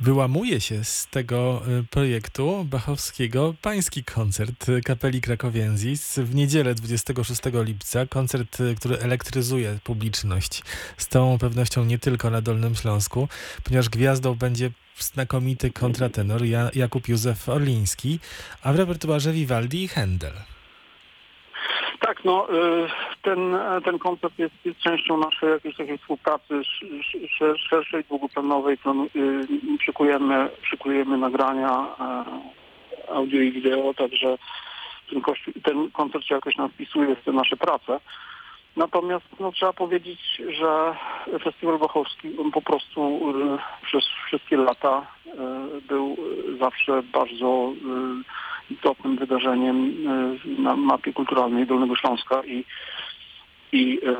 Wyłamuje 0.00 0.60
się 0.60 0.84
z 0.84 1.06
tego 1.06 1.62
y, 1.80 1.84
projektu 1.90 2.64
bachowskiego 2.64 3.54
pański 3.62 4.04
koncert 4.04 4.66
kapeli 4.84 5.20
Krakowienzis 5.20 6.18
w 6.18 6.34
niedzielę 6.34 6.74
26 6.74 7.40
lipca. 7.52 8.06
Koncert, 8.06 8.60
y, 8.60 8.74
który 8.74 8.98
elektryzuje 8.98 9.78
publiczność. 9.84 10.62
Z 10.96 11.06
całą 11.06 11.38
pewnością 11.38 11.84
nie 11.84 11.98
tylko 11.98 12.30
na 12.30 12.40
Dolnym 12.40 12.74
Śląsku, 12.74 13.28
ponieważ 13.64 13.88
gwiazdą 13.88 14.34
będzie 14.34 14.70
znakomity 14.98 15.70
kontratenor 15.70 16.42
Jakub 16.74 17.08
Józef 17.08 17.48
Orliński, 17.48 18.18
a 18.62 18.72
w 18.72 18.76
repertuarze 18.76 19.32
Vivaldi 19.32 19.84
i 19.84 19.88
Händel. 19.88 20.59
Tak, 22.00 22.24
no 22.24 22.46
ten, 23.22 23.58
ten 23.84 23.98
koncert 23.98 24.38
jest, 24.38 24.54
jest 24.64 24.80
częścią 24.80 25.16
naszej 25.16 25.50
jakiejś 25.50 25.76
takiej 25.76 25.98
współpracy 25.98 26.62
szerszej, 27.68 28.04
długoplanowej. 28.04 28.78
Szykujemy, 29.84 30.48
szykujemy 30.62 31.18
nagrania 31.18 31.86
audio 33.08 33.40
i 33.40 33.52
wideo, 33.52 33.94
także 33.94 34.38
ten, 35.10 35.22
ten 35.62 35.90
koncert 35.90 36.24
się 36.24 36.34
jakoś 36.34 36.56
nam 36.56 36.68
wpisuje 36.68 37.16
w 37.16 37.24
te 37.24 37.32
nasze 37.32 37.56
prace. 37.56 38.00
Natomiast 38.76 39.26
no, 39.40 39.52
trzeba 39.52 39.72
powiedzieć, 39.72 40.42
że 40.48 40.96
Festiwal 41.44 41.78
Wachowski 41.78 42.28
po 42.52 42.62
prostu 42.62 43.20
przez 43.82 44.04
wszystkie 44.26 44.56
lata 44.56 45.06
był 45.88 46.16
zawsze 46.60 47.02
bardzo 47.02 47.72
istotnym 48.70 49.16
wydarzeniem 49.16 49.94
e, 50.56 50.60
na 50.62 50.76
mapie 50.76 51.12
kulturalnej 51.12 51.66
Dolnego 51.66 51.96
Śląska 51.96 52.44
i, 52.44 52.64
i 53.72 54.00
e, 54.06 54.16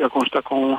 jakąś 0.00 0.30
taką 0.30 0.76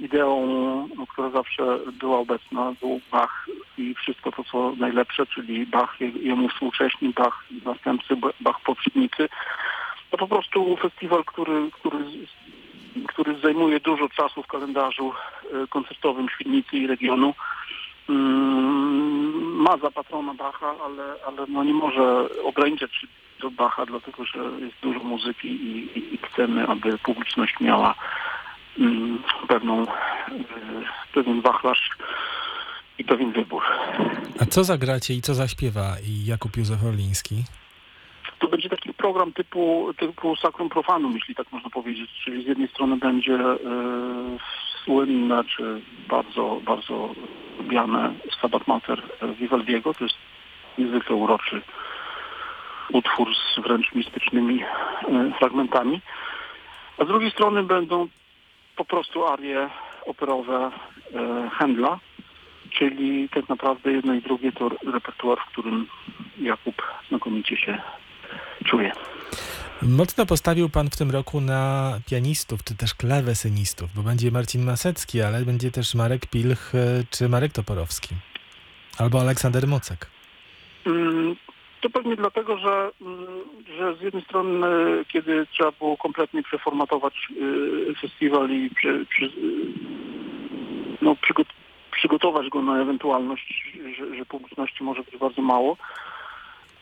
ideą, 0.00 0.88
która 1.08 1.30
zawsze 1.30 1.78
była 2.00 2.18
obecna, 2.18 2.72
był 2.80 3.00
Bach 3.12 3.46
i 3.78 3.94
wszystko 3.94 4.32
to, 4.32 4.44
co 4.44 4.72
najlepsze, 4.76 5.26
czyli 5.26 5.66
Bach, 5.66 5.96
jemu 6.20 6.48
współcześni, 6.48 7.08
Bach 7.08 7.44
następcy, 7.64 8.16
Bach 8.40 8.60
poprzednicy. 8.60 9.28
To 10.10 10.16
po 10.16 10.28
prostu 10.28 10.76
festiwal, 10.76 11.24
który, 11.24 11.70
który, 11.72 11.98
który 13.08 13.38
zajmuje 13.38 13.80
dużo 13.80 14.08
czasu 14.08 14.42
w 14.42 14.46
kalendarzu 14.46 15.12
koncertowym 15.70 16.28
Świdnicy 16.28 16.76
i 16.76 16.86
regionu. 16.86 17.34
Ma 19.58 19.76
za 19.78 19.90
patrona 19.90 20.34
Bacha, 20.34 20.74
ale, 20.84 21.14
ale 21.26 21.46
no 21.48 21.64
nie 21.64 21.74
może 21.74 22.28
ograniczać 22.44 22.94
się 22.94 23.06
do 23.40 23.50
Bacha, 23.50 23.86
dlatego 23.86 24.24
że 24.24 24.38
jest 24.60 24.74
dużo 24.82 24.98
muzyki 24.98 25.48
i, 25.48 25.98
i, 25.98 26.14
i 26.14 26.18
chcemy, 26.18 26.66
aby 26.68 26.98
publiczność 26.98 27.54
miała 27.60 27.94
mm, 28.78 29.22
pewną, 29.48 29.82
y, 29.82 29.86
pewien 31.14 31.40
wachlarz 31.40 31.90
i 32.98 33.04
pewien 33.04 33.32
wybór. 33.32 33.62
A 34.40 34.46
co 34.46 34.64
zagracie 34.64 35.14
i 35.14 35.20
co 35.20 35.34
zaśpiewa 35.34 35.96
Jakub 36.24 36.56
Józef 36.56 36.84
Orliński? 36.84 37.44
To 38.38 38.48
będzie 38.48 38.68
taki 38.68 38.94
program 38.94 39.32
typu, 39.32 39.94
typu 39.96 40.36
Sacrum 40.36 40.68
Profanum, 40.68 41.12
jeśli 41.12 41.34
tak 41.34 41.52
można 41.52 41.70
powiedzieć. 41.70 42.10
Czyli 42.24 42.44
z 42.44 42.46
jednej 42.46 42.68
strony 42.68 42.96
będzie 42.96 43.34
y, 43.34 43.58
słynne, 44.84 45.44
czy 45.44 45.80
bardzo, 46.08 46.60
bardzo 46.64 47.14
lubiane 47.58 48.14
Stabat 48.38 48.66
Mater 48.66 49.02
Vivaldiego. 49.40 49.94
To 49.94 50.04
jest 50.04 50.16
niezwykle 50.78 51.16
uroczy 51.16 51.60
utwór 52.92 53.28
z 53.34 53.60
wręcz 53.60 53.94
mistycznymi 53.94 54.62
e, 54.62 55.32
fragmentami. 55.38 56.00
A 56.98 57.04
z 57.04 57.08
drugiej 57.08 57.30
strony 57.30 57.62
będą 57.62 58.08
po 58.76 58.84
prostu 58.84 59.26
arie 59.26 59.68
operowe 60.06 60.70
e, 61.14 61.50
Händla, 61.58 61.98
czyli 62.70 63.28
tak 63.28 63.48
naprawdę 63.48 63.92
jedno 63.92 64.14
i 64.14 64.22
drugie 64.22 64.52
to 64.52 64.70
repertuar, 64.92 65.38
w 65.38 65.52
którym 65.52 65.86
Jakub 66.38 66.82
znakomicie 67.08 67.56
się 67.56 67.80
czuje. 68.64 68.92
Mocno 69.82 70.26
postawił 70.26 70.68
pan 70.68 70.90
w 70.90 70.96
tym 70.96 71.10
roku 71.10 71.40
na 71.40 71.92
pianistów, 72.10 72.64
czy 72.64 72.76
też 72.76 72.94
klawesynistów, 72.94 73.90
bo 73.94 74.02
będzie 74.02 74.30
Marcin 74.30 74.64
Masecki, 74.64 75.22
ale 75.22 75.44
będzie 75.44 75.70
też 75.70 75.94
Marek 75.94 76.26
Pilch, 76.26 76.74
e, 76.74 77.04
czy 77.10 77.28
Marek 77.28 77.52
Toporowski. 77.52 78.14
Albo 78.98 79.20
Aleksander 79.20 79.66
Mocek. 79.66 80.06
Mm, 80.86 81.36
to 81.80 81.90
pewnie 81.90 82.16
dlatego, 82.16 82.58
że, 82.58 82.90
mm, 83.00 83.26
że 83.78 83.96
z 83.96 84.00
jednej 84.00 84.22
strony, 84.22 84.66
kiedy 85.08 85.46
trzeba 85.52 85.72
było 85.72 85.96
kompletnie 85.96 86.42
przeformatować 86.42 87.14
y, 87.90 87.94
festiwal 88.00 88.50
i 88.50 88.70
przy, 88.70 89.06
przy, 89.10 89.32
no, 91.02 91.16
przygotować 91.90 92.48
go 92.48 92.62
na 92.62 92.82
ewentualność, 92.82 93.74
że, 93.98 94.16
że 94.16 94.24
publiczności 94.24 94.84
może 94.84 95.02
być 95.02 95.16
bardzo 95.16 95.42
mało, 95.42 95.76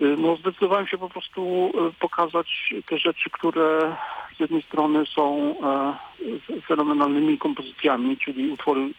no 0.00 0.36
zdecydowałem 0.36 0.86
się 0.86 0.98
po 0.98 1.08
prostu 1.08 1.72
y, 1.88 2.00
pokazać 2.00 2.74
te 2.86 2.98
rzeczy, 2.98 3.30
które 3.30 3.96
z 4.36 4.40
jednej 4.40 4.62
strony 4.62 5.06
są 5.06 5.54
e, 5.62 6.60
fenomenalnymi 6.60 7.38
kompozycjami, 7.38 8.16
czyli 8.16 8.52
utwory 8.52 8.90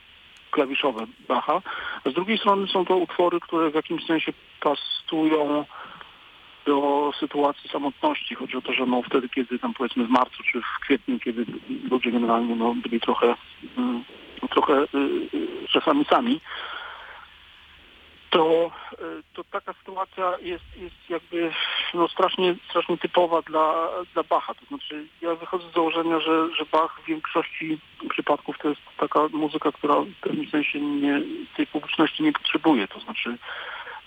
klawiszowe 0.52 1.06
Bacha, 1.28 1.62
a 2.06 2.10
z 2.10 2.14
drugiej 2.14 2.38
strony 2.38 2.68
są 2.68 2.86
to 2.86 2.98
utwory, 2.98 3.40
które 3.40 3.72
w 3.72 3.76
jakimś 3.76 4.06
sensie 4.06 4.34
pasują 4.62 5.66
do 6.66 7.12
sytuacji 7.20 7.70
samotności. 7.70 8.36
Chodzi 8.36 8.58
o 8.58 8.62
to, 8.62 8.74
że 8.74 8.86
no 8.86 9.02
wtedy, 9.02 9.30
kiedy 9.30 9.60
tam 9.60 9.74
powiedzmy 9.74 10.06
w 10.06 10.10
marcu 10.10 10.44
czy 10.52 10.62
w 10.62 10.80
kwietniu, 10.82 11.20
kiedy 11.20 11.46
ludzie 11.92 12.12
generalnie 12.12 12.56
no, 12.56 12.76
byli 12.76 13.00
trochę, 13.00 13.36
mm, 13.78 14.04
trochę 14.50 14.84
y, 14.84 14.88
czasami 15.68 16.06
sami, 16.06 16.42
to, 18.30 18.72
e, 18.92 18.98
to 19.34 19.44
taka 19.44 19.74
sytuacja 19.74 20.38
jest, 20.42 20.78
jest 20.78 21.10
jakby 21.10 21.52
no, 21.94 22.08
strasznie, 22.08 22.56
strasznie 22.70 22.98
typowa 22.98 23.42
dla, 23.42 23.90
dla 24.14 24.24
Bacha. 24.24 24.54
To 24.54 24.66
znaczy 24.66 25.08
ja 25.22 25.36
wychodzę 25.36 25.70
z 25.70 25.74
założenia, 25.74 26.20
że, 26.20 26.56
że 26.56 26.66
Bach 26.72 27.00
w 27.04 27.06
większości 27.06 27.80
przypadków 28.10 28.58
to 28.58 28.70
jest 28.70 28.82
taka 28.98 29.20
muzyka, 29.32 29.72
która 29.72 29.96
w 30.02 30.22
pewnym 30.22 30.50
sensie 30.50 30.82
nie, 30.82 31.22
tej 31.58 31.68
publiczności 31.68 32.24
nie 32.24 32.34
potrzebuje. 32.34 32.88
To 32.88 33.00
znaczy 33.00 33.38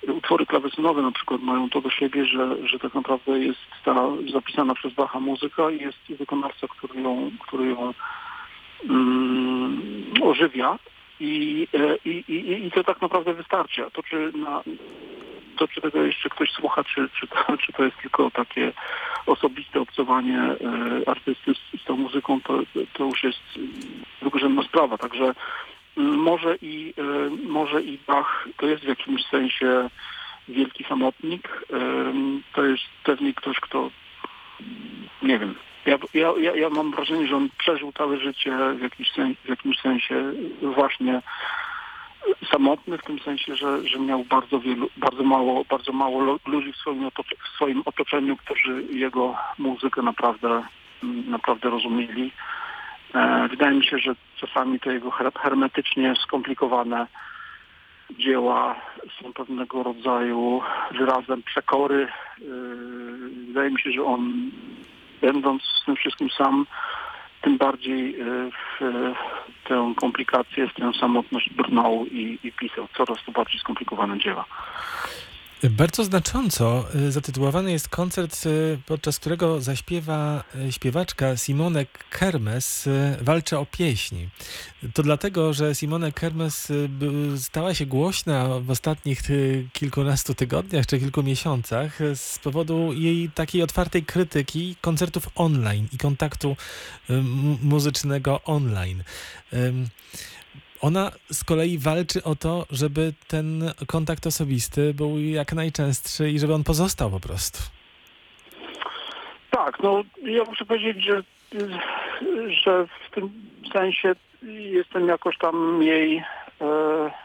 utwory 0.09 0.47
klawesynowe 0.47 1.03
na 1.03 1.12
przykład 1.12 1.41
mają 1.41 1.71
to 1.71 1.81
do 1.81 1.91
siebie, 1.91 2.25
że, 2.25 2.69
że 2.69 2.79
tak 2.79 2.95
naprawdę 2.95 3.39
jest 3.39 3.61
ta 3.85 4.09
zapisana 4.33 4.75
przez 4.75 4.95
Bacha 4.95 5.21
muzyka 5.21 5.71
i 5.71 5.79
jest 5.79 5.99
wykonawca, 6.09 6.67
który 6.69 7.03
ją, 7.03 7.31
który 7.41 7.67
ją 7.67 7.95
mm, 8.85 10.12
ożywia 10.23 10.79
i, 11.21 11.69
e, 11.75 11.97
i, 12.05 12.25
i, 12.29 12.67
i 12.67 12.71
to 12.71 12.85
tak 12.85 13.03
naprawdę 13.03 13.35
wystarczy. 13.35 13.87
A 13.87 13.91
to, 13.91 14.03
czy 14.03 14.33
na, 14.35 14.62
to, 15.57 15.69
czy 15.69 15.81
tego 15.81 16.03
jeszcze 16.03 16.29
ktoś 16.29 16.50
słucha, 16.50 16.85
czy, 16.85 17.09
czy, 17.21 17.27
to, 17.27 17.57
czy 17.67 17.73
to 17.73 17.85
jest 17.85 17.97
tylko 18.03 18.31
takie 18.31 18.73
osobiste 19.27 19.81
obcowanie 19.81 20.39
e, 20.39 20.57
artysty 21.09 21.55
z, 21.55 21.81
z 21.81 21.85
tą 21.85 21.97
muzyką, 21.97 22.41
to, 22.41 22.59
to 22.93 23.05
już 23.05 23.25
jest 23.25 23.43
drugorzędna 24.21 24.62
sprawa. 24.62 24.99
Także 24.99 25.35
mm, 25.97 26.17
może 26.17 26.57
i, 26.57 26.95
y, 26.99 27.31
może 27.49 27.83
i 27.83 27.99
Bach 28.07 28.49
to 28.57 28.67
jest 28.67 28.83
w 28.85 28.89
jakimś 28.89 29.27
sensie 29.27 29.91
wielki 30.49 30.85
samotnik. 30.85 31.62
To 32.53 32.65
jest 32.65 32.83
pewnie 33.05 33.35
ktoś, 33.35 33.61
kto 33.61 33.91
nie 35.23 35.39
wiem. 35.39 35.55
Ja, 35.87 35.99
ja, 36.14 36.54
ja, 36.54 36.70
mam 36.70 36.90
wrażenie, 36.90 37.26
że 37.26 37.37
on 37.37 37.49
przeżył 37.58 37.92
całe 37.92 38.16
życie 38.20 38.52
w, 38.78 38.82
jakiś 38.82 39.12
sen, 39.12 39.34
w 39.44 39.49
jakimś 39.49 39.78
sensie 39.78 40.32
właśnie 40.62 41.22
samotny, 42.50 42.99
w 42.99 43.02
tym 43.02 43.18
sensie, 43.18 43.56
że, 43.56 43.88
że 43.88 43.99
miał 43.99 44.25
bardzo 44.25 44.60
wielu, 44.60 44.88
bardzo 44.96 45.22
mało, 45.22 45.64
bardzo 45.64 45.92
mało 45.92 46.20
lu- 46.20 46.40
ludzi 46.46 46.72
w 46.72 46.76
swoim, 46.76 47.06
otocze, 47.06 47.37
w 47.44 47.49
swoim 47.49 47.82
otoczeniu, 47.84 48.37
którzy 48.37 48.84
jego 48.90 49.37
muzykę 49.58 50.02
naprawdę, 50.02 50.62
naprawdę 51.26 51.70
rozumieli. 51.70 52.32
E, 53.14 53.49
wydaje 53.49 53.75
mi 53.75 53.84
się, 53.84 53.99
że 53.99 54.14
czasami 54.37 54.80
te 54.80 54.92
jego 54.92 55.10
her- 55.10 55.32
hermetycznie 55.38 56.14
skomplikowane 56.22 57.06
dzieła 58.18 58.76
są 59.20 59.32
pewnego 59.32 59.82
rodzaju 59.82 60.62
wyrazem 60.99 61.42
przekory. 61.42 62.08
Yy, 62.38 63.30
Wydaje 63.46 63.70
mi 63.70 63.80
się, 63.80 63.90
że 63.90 64.04
on 64.04 64.50
będąc 65.21 65.62
z 65.62 65.85
tym 65.85 65.97
wszystkim 65.97 66.31
sam, 66.31 66.67
tym 67.43 67.59
bardziej 67.59 68.12
yy, 68.12 68.50
w 68.50 68.81
yy, 68.81 69.15
tę 69.65 69.95
komplikację, 69.97 70.69
w 70.69 70.75
tę 70.75 70.93
samotność 71.00 71.50
brnął 71.50 72.07
i, 72.07 72.39
i 72.45 72.53
pisał 72.53 72.89
coraz 72.97 73.19
to 73.27 73.33
bardziej 73.33 73.61
skomplikowane 73.61 74.19
dzieła. 74.19 74.45
Bardzo 75.69 76.05
znacząco 76.05 76.85
y, 76.95 77.12
zatytułowany 77.12 77.73
jest 77.73 77.88
koncert, 77.88 78.47
y, 78.47 78.79
podczas 78.87 79.19
którego 79.19 79.61
zaśpiewa 79.61 80.45
y, 80.69 80.73
śpiewaczka 80.73 81.37
Simone 81.37 81.87
Kermes 82.11 82.88
Walczy 83.21 83.59
o 83.59 83.67
pieśni. 83.67 84.29
To 84.95 85.02
dlatego, 85.02 85.52
że 85.52 85.75
Simone 85.75 86.12
Kermes 86.12 86.73
stała 87.38 87.75
się 87.75 87.87
głośna 87.87 88.49
w 88.61 88.71
ostatnich 88.71 89.23
kilkunastu 89.73 90.35
tygodniach 90.35 90.87
czy 90.87 90.99
kilku 90.99 91.23
miesiącach 91.23 91.99
z 92.14 92.38
powodu 92.38 92.93
jej 92.93 93.31
takiej 93.31 93.62
otwartej 93.62 94.05
krytyki 94.05 94.76
koncertów 94.81 95.29
online 95.35 95.88
i 95.93 95.99
kontaktu 95.99 96.57
mu- 97.09 97.59
muzycznego 97.62 98.40
online. 98.45 99.02
Ona 100.82 101.10
z 101.32 101.44
kolei 101.44 101.78
walczy 101.78 102.25
o 102.25 102.34
to, 102.37 102.66
żeby 102.70 103.12
ten 103.28 103.72
kontakt 103.87 104.26
osobisty 104.26 104.94
był 104.94 105.18
jak 105.18 105.52
najczęstszy 105.52 106.30
i 106.30 106.38
żeby 106.38 106.54
on 106.54 106.64
pozostał 106.64 107.10
po 107.10 107.20
prostu. 107.20 107.58
Tak, 109.50 109.82
no 109.82 110.02
ja 110.22 110.44
muszę 110.44 110.64
powiedzieć, 110.64 111.04
że, 111.04 111.22
że 112.64 112.87
w 112.87 113.14
tym 113.14 113.30
sensie 113.72 114.14
jestem 114.52 115.08
jakoś 115.08 115.38
tam 115.38 115.82
jej, 115.82 116.16
e, 116.16 116.22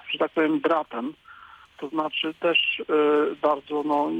że 0.09 0.19
tak 0.19 0.31
powiem, 0.31 0.59
bratem. 0.59 1.13
To 1.77 1.89
znaczy 1.89 2.33
też 2.33 2.81
e, 2.81 3.35
bardzo, 3.35 3.83
no, 3.85 4.12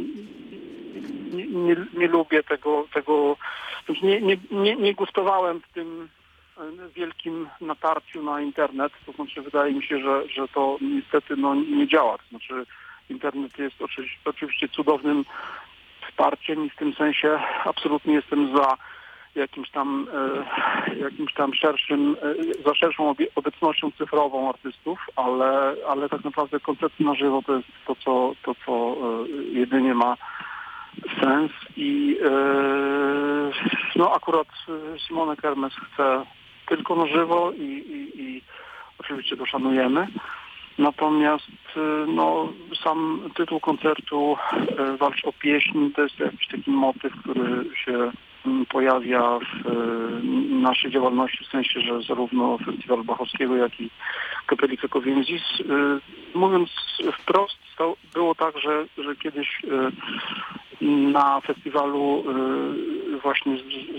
nie, 1.34 1.46
nie, 1.48 1.76
nie 1.94 2.08
lubię 2.08 2.44
tego, 2.44 2.86
tego 2.94 3.38
nie, 4.02 4.22
nie, 4.22 4.38
nie, 4.52 4.76
nie 4.76 4.94
gustowałem 4.94 5.62
w 5.62 5.74
tym 5.74 6.10
wielkim 6.96 7.50
natarciu 7.62 8.24
na 8.24 8.42
internet. 8.42 8.94
To 9.06 9.12
znaczy 9.12 9.42
wydaje 9.42 9.74
mi 9.74 9.84
się, 9.84 10.00
że, 10.00 10.28
że 10.30 10.48
to 10.48 10.78
niestety 10.82 11.36
no, 11.36 11.56
nie 11.56 11.88
działa. 11.88 12.18
To 12.18 12.24
znaczy 12.30 12.66
internet 13.10 13.60
jest 13.60 13.82
oczywiście, 13.82 14.20
oczywiście 14.26 14.70
cudownym 14.70 15.26
wsparciem 16.08 16.66
i 16.66 16.70
w 16.70 16.76
tym 16.76 16.94
sensie 16.94 17.40
absolutnie 17.66 18.14
jestem 18.14 18.58
za 18.58 18.78
jakimś 19.36 19.70
tam, 19.70 20.08
e, 20.90 20.96
jakimś 20.96 21.34
tam 21.34 21.54
szerszym, 21.54 22.16
e, 22.22 22.64
za 22.64 22.76
szerszą 22.76 23.16
obecnością 23.36 23.92
cyfrową 23.92 24.50
artystów, 24.50 25.00
ale, 25.16 25.76
ale 25.88 26.10
tak 26.10 26.24
naprawdę 26.24 26.60
koncerty 26.60 27.04
na 27.04 27.16
żywo 27.16 27.42
to 27.46 27.56
jest 27.56 27.68
to, 27.88 27.96
co, 27.96 28.34
to, 28.44 28.56
co 28.66 28.72
e, 28.72 29.28
jedynie 29.52 29.94
ma 29.94 30.18
sens 31.22 31.52
i 31.78 32.18
no 33.96 34.12
akurat 34.16 34.48
Simone 35.08 35.36
Kermes 35.36 35.74
chce 35.74 36.26
tylko 36.66 36.96
na 36.96 37.08
żywo 37.08 37.52
i, 37.52 37.64
i, 37.64 38.22
i 38.22 38.42
oczywiście 39.00 39.38
to 39.38 39.46
szanujemy. 39.46 40.08
Natomiast 40.78 41.50
y, 41.78 41.80
no, 42.08 42.54
sam 42.84 43.30
tytuł 43.36 43.60
koncertu 43.60 44.38
y, 44.94 44.98
Walcz 44.98 45.26
o 45.26 45.34
pieśń 45.34 45.90
to 45.96 46.02
jest 46.02 46.20
jakiś 46.20 46.48
taki 46.48 46.72
motyw, 46.72 47.14
który 47.20 47.76
się 47.86 48.12
mm, 48.46 48.66
pojawia 48.66 49.40
w 49.40 49.68
y, 49.68 50.24
naszej 50.62 50.92
działalności, 50.92 51.46
w 51.46 51.48
sensie, 51.48 51.82
że 51.82 52.02
zarówno 52.02 52.58
Festiwalu 52.58 53.04
Bachowskiego, 53.04 53.56
jak 53.56 53.80
i 53.80 53.90
Kapeli 54.46 54.78
Krakowienzis. 54.78 55.42
Mówiąc 56.34 56.70
wprost, 57.20 57.58
było 58.14 58.36
tak, 58.36 58.60
że, 58.60 58.86
że 58.98 59.16
kiedyś 59.16 59.62
na 60.82 61.42
festiwalu 61.42 62.24
y, 63.16 63.20
właśnie 63.20 63.58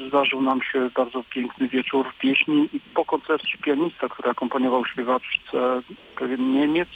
zdarzył 0.08 0.42
nam 0.42 0.62
się 0.62 0.90
bardzo 0.96 1.24
piękny 1.30 1.68
wieczór 1.68 2.06
pieśni 2.18 2.68
i 2.72 2.80
po 2.80 3.04
koncercie 3.04 3.58
pianista, 3.58 4.08
który 4.08 4.30
akompaniował 4.30 4.86
śpiewaczce, 4.86 5.82
pewien 6.16 6.52
Niemiec, 6.52 6.88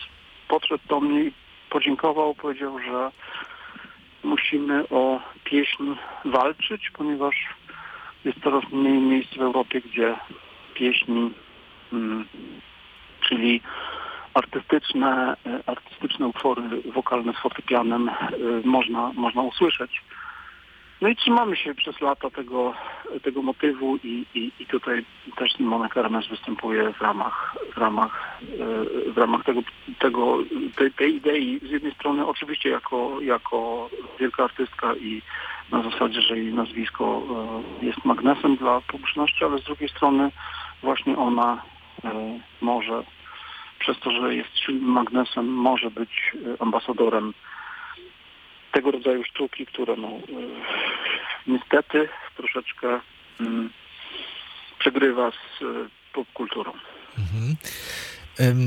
podszedł 0.49 0.85
do 0.88 1.01
mnie 1.01 1.25
i 1.25 1.33
podziękował, 1.71 2.35
powiedział, 2.35 2.79
że 2.79 3.11
musimy 4.25 4.88
o 4.88 5.21
pieśń 5.45 5.85
walczyć, 6.25 6.90
ponieważ 6.90 7.37
jest 8.25 8.40
coraz 8.43 8.64
mniej 8.73 9.01
miejsc 9.01 9.35
w 9.35 9.43
Europie, 9.43 9.81
gdzie 9.81 10.16
pieśni, 10.75 11.31
mm, 11.93 12.25
czyli 13.21 13.61
artystyczne, 14.35 15.37
e, 15.47 15.62
artystyczne 15.66 16.27
utwory 16.27 16.62
wokalne 16.95 17.33
z 17.33 17.37
fortepianem 17.37 18.09
e, 18.09 18.14
można, 18.64 19.12
można 19.14 19.43
usłyszeć. 19.43 20.03
No 21.01 21.09
i 21.09 21.16
trzymamy 21.16 21.57
się 21.57 21.75
przez 21.75 22.01
lata 22.01 22.31
tego, 22.31 22.75
tego 23.23 23.43
motywu 23.43 23.97
i, 23.97 24.27
i, 24.35 24.53
i 24.59 24.66
tutaj 24.66 25.05
też 25.37 25.53
Simone 25.53 25.88
Kermes 25.88 26.29
występuje 26.29 26.93
w 26.93 27.01
ramach, 27.01 27.57
w 27.75 27.79
ramach, 27.79 28.40
e, 28.43 29.11
w 29.12 29.19
ramach 29.19 29.45
tego, 29.45 29.61
tego, 29.99 30.38
tej, 30.77 30.93
tej 30.93 31.14
idei. 31.14 31.61
Z 31.69 31.71
jednej 31.71 31.95
strony 31.95 32.27
oczywiście 32.27 32.69
jako, 32.69 33.21
jako 33.21 33.90
wielka 34.21 34.45
artystka 34.45 34.95
i 34.95 35.23
na 35.73 35.83
zasadzie, 35.83 36.23
że 36.23 36.38
jej 36.38 36.55
nazwisko 36.55 37.23
jest 37.83 38.05
magnesem 38.05 38.57
dla 38.57 38.81
publiczności, 38.81 39.45
ale 39.45 39.59
z 39.59 39.64
drugiej 39.64 39.88
strony 39.88 40.31
właśnie 40.83 41.19
ona 41.19 41.62
może 42.61 43.03
przez 43.81 43.99
to, 44.01 44.11
że 44.11 44.35
jest 44.35 44.59
silnym 44.66 44.85
magnesem, 44.85 45.47
może 45.47 45.90
być 45.90 46.11
e, 46.35 46.62
ambasadorem 46.62 47.35
tego 48.73 48.90
rodzaju 48.90 49.25
sztuki, 49.25 49.66
które 49.66 49.97
no, 49.97 50.09
e, 50.09 50.21
niestety 51.47 52.09
troszeczkę 52.37 53.01
mm, 53.40 53.71
przegrywa 54.79 55.31
z 55.31 55.62
e, 55.62 55.66
popkulturą. 56.12 56.73
Mhm. 57.19 57.57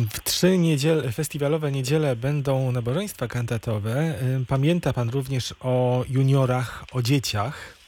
W 0.10 0.19
trzy 0.23 0.58
niedziel, 0.58 1.12
festiwalowe 1.12 1.71
niedziele 1.71 2.15
będą 2.15 2.71
nabożeństwa 2.71 3.28
kantatowe. 3.28 4.13
Pamięta 4.47 4.93
Pan 4.93 5.10
również 5.10 5.54
o 5.60 6.04
juniorach, 6.10 6.84
o 6.93 7.02
dzieciach. 7.02 7.83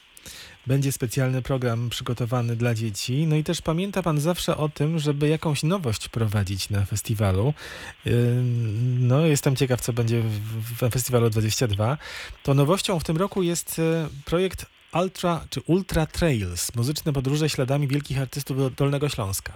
Będzie 0.68 0.92
specjalny 0.92 1.42
program 1.42 1.90
przygotowany 1.90 2.56
dla 2.56 2.74
dzieci. 2.74 3.28
No 3.28 3.36
i 3.36 3.44
też 3.44 3.62
pamięta 3.62 4.04
Pan 4.04 4.20
zawsze 4.20 4.58
o 4.58 4.70
tym, 4.70 5.00
żeby 5.00 5.28
jakąś 5.28 5.64
nowość 5.64 6.10
prowadzić 6.10 6.70
na 6.70 6.86
festiwalu. 6.86 7.54
No, 9.00 9.26
jestem 9.26 9.56
ciekaw, 9.56 9.82
co 9.82 9.94
będzie 9.94 10.22
w 10.22 10.90
festiwalu 10.92 11.30
22. 11.30 11.98
To 12.44 12.54
nowością 12.54 13.00
w 13.00 13.04
tym 13.04 13.18
roku 13.18 13.44
jest 13.44 13.80
e, 13.80 14.08
projekt 14.26 14.66
Ultra 14.94 15.42
czy 15.50 15.62
Ultra 15.68 16.06
Trails, 16.06 16.76
muzyczne 16.76 17.14
podróże 17.14 17.50
śladami 17.50 17.88
wielkich 17.88 18.22
artystów 18.22 18.58
do 18.58 18.70
Dolnego 18.70 19.10
Śląska. 19.10 19.54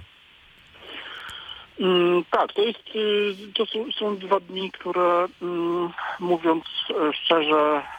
Mm, 1.79 2.23
tak, 2.31 2.53
to 2.53 2.61
jest, 2.61 2.95
y, 2.95 3.53
to 3.53 3.65
są, 3.65 3.91
są 3.91 4.17
dwa 4.17 4.39
dni, 4.39 4.71
które 4.71 5.27
mm, 5.41 5.89
mówiąc 6.19 6.63
e, 6.89 7.13
szczerze, 7.13 7.81
y, 7.81 7.98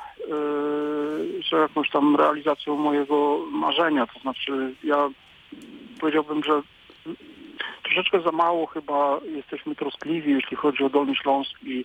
że 1.40 1.56
jakąś 1.56 1.90
tam 1.90 2.16
realizacją 2.16 2.76
mojego 2.76 3.38
marzenia, 3.50 4.06
to 4.06 4.20
znaczy 4.20 4.74
ja 4.84 5.08
powiedziałbym, 6.00 6.44
że 6.44 6.62
troszeczkę 7.82 8.20
za 8.20 8.32
mało 8.32 8.66
chyba 8.66 9.20
jesteśmy 9.24 9.74
troskliwi, 9.74 10.32
jeśli 10.32 10.56
chodzi 10.56 10.84
o 10.84 10.90
Dolny 10.90 11.14
Śląsk 11.14 11.62
i 11.62 11.84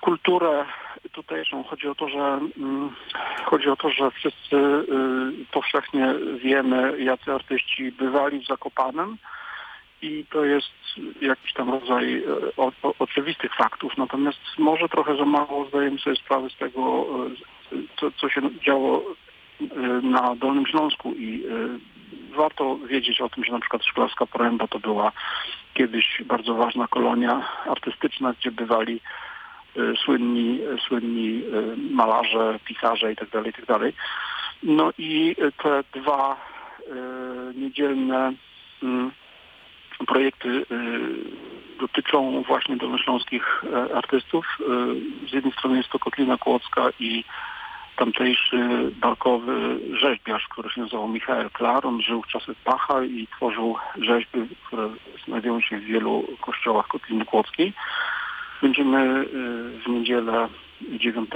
kulturę 0.00 0.64
tutejszą. 1.12 1.64
Chodzi 1.64 1.88
o 1.88 1.94
to, 1.94 2.08
że 2.08 2.40
mm, 2.58 2.90
chodzi 3.44 3.68
o 3.68 3.76
to, 3.76 3.90
że 3.90 4.10
wszyscy 4.10 4.56
y, 4.56 4.84
powszechnie 5.52 6.14
wiemy, 6.42 7.02
jacy 7.02 7.32
artyści 7.32 7.92
bywali 7.92 8.40
w 8.40 8.46
Zakopanem 8.46 9.16
i 10.02 10.24
to 10.30 10.44
jest 10.44 10.70
jakiś 11.20 11.52
tam 11.52 11.70
rodzaj 11.70 12.22
e, 12.22 12.22
o, 12.56 12.72
o, 12.82 12.94
oczywistych 12.98 13.54
faktów, 13.54 13.92
natomiast 13.96 14.38
może 14.58 14.88
trochę 14.88 15.16
za 15.16 15.24
mało 15.24 15.68
zdajemy 15.68 15.98
sobie 15.98 16.16
sprawę 16.16 16.50
z 16.50 16.56
tego, 16.56 17.06
e, 17.72 17.76
co, 18.00 18.10
co 18.10 18.28
się 18.28 18.40
działo 18.66 19.02
e, 19.60 19.64
na 20.02 20.34
Dolnym 20.34 20.66
Śląsku 20.66 21.14
i 21.14 21.44
warto 22.36 22.76
wiedzieć 22.76 23.20
o 23.20 23.28
tym, 23.28 23.44
że 23.44 23.52
na 23.52 23.60
przykład 23.60 23.84
Szklarska 23.84 24.26
Poręba 24.26 24.66
to 24.66 24.78
była 24.78 25.12
kiedyś 25.74 26.22
bardzo 26.26 26.54
ważna 26.54 26.88
kolonia 26.88 27.48
artystyczna, 27.66 28.32
gdzie 28.32 28.50
bywali 28.50 29.00
słynni, 30.04 30.60
słynni 30.88 31.42
malarze, 31.90 32.58
pisarze 32.64 33.10
itd., 33.10 33.42
itd. 33.46 33.92
No 34.62 34.90
i 34.98 35.36
te 35.62 36.00
dwa 36.00 36.36
niedzielne 37.54 38.32
mm, 38.82 39.10
projekty 40.06 40.48
y, 40.48 40.64
dotyczą 41.80 42.42
właśnie 42.42 42.76
dolnośląskich 42.76 43.64
e, 43.72 43.96
artystów. 43.96 44.46
Y, 44.60 45.28
Z 45.28 45.32
jednej 45.32 45.52
strony 45.52 45.76
jest 45.76 45.88
to 45.88 45.98
Kotlina 45.98 46.36
Kłodzka 46.36 46.88
i 47.00 47.24
tamtejszy 47.96 48.90
barkowy 49.00 49.78
rzeźbiarz, 49.92 50.48
który 50.48 50.70
się 50.70 50.80
nazywał 50.80 51.08
Michael 51.08 51.50
Klar. 51.50 51.86
On 51.86 52.02
żył 52.02 52.22
w 52.22 52.26
czasach 52.26 52.56
Bacha 52.64 53.04
i 53.04 53.26
tworzył 53.36 53.76
rzeźby, 53.96 54.38
które 54.66 54.88
znajdują 55.26 55.60
się 55.60 55.78
w 55.78 55.84
wielu 55.84 56.24
kościołach 56.40 56.86
Kotliny 56.86 57.24
Kłodzkiej. 57.24 57.72
Będziemy 58.62 58.98
y, 58.98 59.24
w 59.86 59.88
niedzielę 59.88 60.48
9 60.80 61.30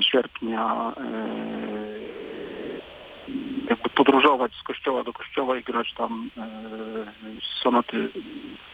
sierpnia 0.00 0.92
y, 0.92 1.85
jakby 3.70 3.88
podróżować 3.88 4.52
z 4.54 4.62
kościoła 4.62 5.04
do 5.04 5.12
kościoła 5.12 5.56
i 5.56 5.62
grać 5.62 5.92
tam 5.92 6.30
e, 6.36 6.46
sonaty 7.62 8.08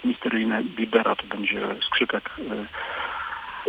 misteryjne 0.04 0.64
Bibera, 0.64 1.16
to 1.16 1.26
będzie 1.26 1.60
skrzypek 1.86 2.30
e, 2.38 2.42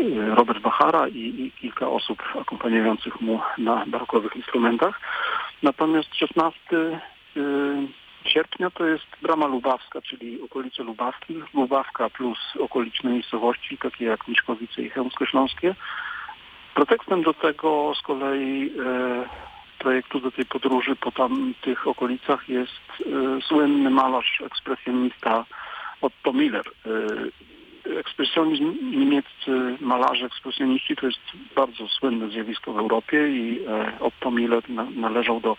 e, 0.01 0.35
Robert 0.35 0.59
Bachara 0.59 1.07
i, 1.07 1.19
i 1.19 1.51
kilka 1.51 1.89
osób 1.89 2.23
akompaniujących 2.41 3.21
mu 3.21 3.39
na 3.57 3.85
barokowych 3.85 4.35
instrumentach. 4.35 4.99
Natomiast 5.63 6.15
16 6.15 6.59
e, 6.77 6.99
sierpnia 8.25 8.69
to 8.69 8.85
jest 8.85 9.05
Brama 9.21 9.47
Lubawska, 9.47 10.01
czyli 10.01 10.41
okolice 10.41 10.83
Lubawki, 10.83 11.41
Lubawka 11.53 12.09
plus 12.09 12.39
okoliczne 12.59 13.11
miejscowości, 13.11 13.77
takie 13.77 14.05
jak 14.05 14.27
Miszkowice 14.27 14.81
i 14.81 14.89
Chełmsko-Śląskie. 14.89 15.75
Pretekstem 16.75 17.23
do 17.23 17.33
tego 17.33 17.93
z 17.95 18.01
kolei 18.01 18.71
e, 18.85 19.52
projektu 19.83 20.19
do 20.19 20.31
tej 20.31 20.45
podróży 20.45 20.95
po 20.95 21.11
tamtych 21.11 21.87
okolicach 21.87 22.49
jest 22.49 22.85
e, 22.99 23.41
słynny 23.41 23.89
malarz, 23.89 24.41
ekspresjonista 24.45 25.45
Otto 26.01 26.33
Miller. 26.33 26.65
E, 26.85 27.99
ekspresjonizm 27.99 28.75
niemieccy 28.99 29.51
malarze, 29.79 30.25
ekspresjoniści 30.25 30.95
to 30.95 31.05
jest 31.05 31.19
bardzo 31.55 31.87
słynne 31.87 32.29
zjawisko 32.29 32.73
w 32.73 32.77
Europie 32.77 33.27
i 33.27 33.59
e, 33.67 33.99
Otto 33.99 34.31
Miller 34.31 34.69
na, 34.69 34.83
należał 34.95 35.39
do 35.39 35.55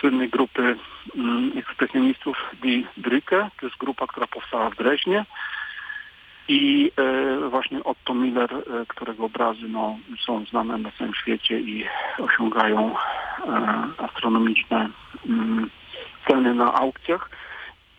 słynnej 0.00 0.28
grupy 0.28 0.76
mm, 1.16 1.52
ekspresjonistów 1.58 2.36
Die 2.62 2.82
Brücke. 2.96 3.48
To 3.60 3.66
jest 3.66 3.78
grupa, 3.78 4.06
która 4.06 4.26
powstała 4.26 4.70
w 4.70 4.76
Dreźnie. 4.76 5.24
I 6.48 6.92
e, 6.96 7.48
właśnie 7.48 7.84
Otto 7.84 8.14
Miller, 8.14 8.54
e, 8.54 8.86
którego 8.88 9.24
obrazy 9.24 9.68
no, 9.68 9.98
są 10.26 10.44
znane 10.44 10.78
na 10.78 10.90
całym 10.98 11.14
świecie 11.14 11.60
i 11.60 11.84
osiągają 12.18 12.94
e, 12.94 13.88
astronomiczne 13.98 14.88
mm, 15.26 15.70
ceny 16.28 16.54
na 16.54 16.74
aukcjach. 16.74 17.30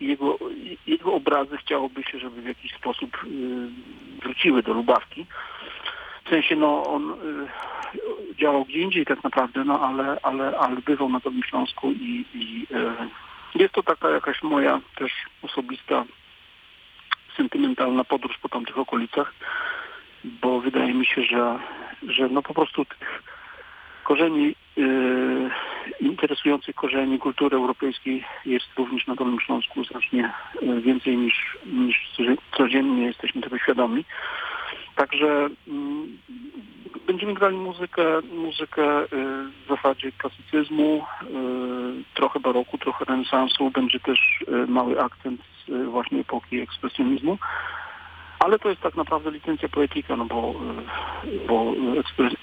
Jego, 0.00 0.38
jego 0.86 1.12
obrazy 1.12 1.56
chciałoby 1.56 2.02
się, 2.02 2.18
żeby 2.18 2.42
w 2.42 2.46
jakiś 2.46 2.74
sposób 2.74 3.24
y, 3.24 3.28
wróciły 4.22 4.62
do 4.62 4.72
Lubawki. 4.74 5.26
W 6.24 6.28
sensie 6.28 6.56
no, 6.56 6.84
on 6.86 7.10
y, 7.10 7.14
działał 8.38 8.64
gdzie 8.64 8.78
indziej 8.78 9.06
tak 9.06 9.24
naprawdę, 9.24 9.64
no 9.64 9.80
ale, 9.80 10.18
ale, 10.22 10.58
ale 10.58 10.76
bywał 10.76 11.08
na 11.08 11.20
Dolnym 11.20 11.42
Śląsku 11.42 11.92
i, 11.92 12.24
i 12.34 12.66
y, 13.56 13.58
jest 13.58 13.74
to 13.74 13.82
taka 13.82 14.10
jakaś 14.10 14.42
moja 14.42 14.80
też 14.96 15.12
osobista 15.42 16.04
sentymentalna 17.40 18.04
podróż 18.04 18.38
po 18.42 18.48
tamtych 18.48 18.78
okolicach, 18.78 19.34
bo 20.24 20.60
wydaje 20.60 20.94
mi 20.94 21.06
się, 21.06 21.22
że, 21.22 21.58
że 22.08 22.28
no 22.28 22.42
po 22.42 22.54
prostu 22.54 22.84
tych 22.84 23.22
korzeni, 24.04 24.54
yy, 24.76 25.50
interesujących 26.00 26.74
korzeni 26.74 27.18
kultury 27.18 27.56
europejskiej 27.56 28.24
jest 28.46 28.66
również 28.76 29.06
na 29.06 29.14
Dolnym 29.14 29.40
Śląsku 29.40 29.84
znacznie 29.84 30.32
yy, 30.62 30.80
więcej 30.80 31.16
niż, 31.16 31.58
niż 31.66 31.96
codziennie 32.56 33.06
jesteśmy 33.06 33.42
tego 33.42 33.58
świadomi. 33.58 34.04
Także 34.96 35.48
mm, 35.68 36.18
będziemy 37.06 37.34
grali 37.34 37.56
muzykę, 37.56 38.04
muzykę 38.32 38.82
yy, 38.82 39.06
w 39.64 39.68
zasadzie 39.68 40.12
klasycyzmu, 40.12 41.04
yy, 41.22 42.04
trochę 42.14 42.40
baroku, 42.40 42.78
trochę 42.78 43.04
renesansu. 43.04 43.70
Będzie 43.70 44.00
też 44.00 44.44
mały 44.68 45.00
akcent 45.00 45.49
właśnie 45.90 46.20
epoki 46.20 46.60
ekspresjonizmu. 46.60 47.38
Ale 48.40 48.58
to 48.58 48.68
jest 48.68 48.80
tak 48.80 48.96
naprawdę 48.96 49.30
licencja 49.30 49.68
poetyka, 49.68 50.16
no 50.16 50.24
bo, 50.24 50.54
yy, 51.24 51.40
bo 51.48 51.72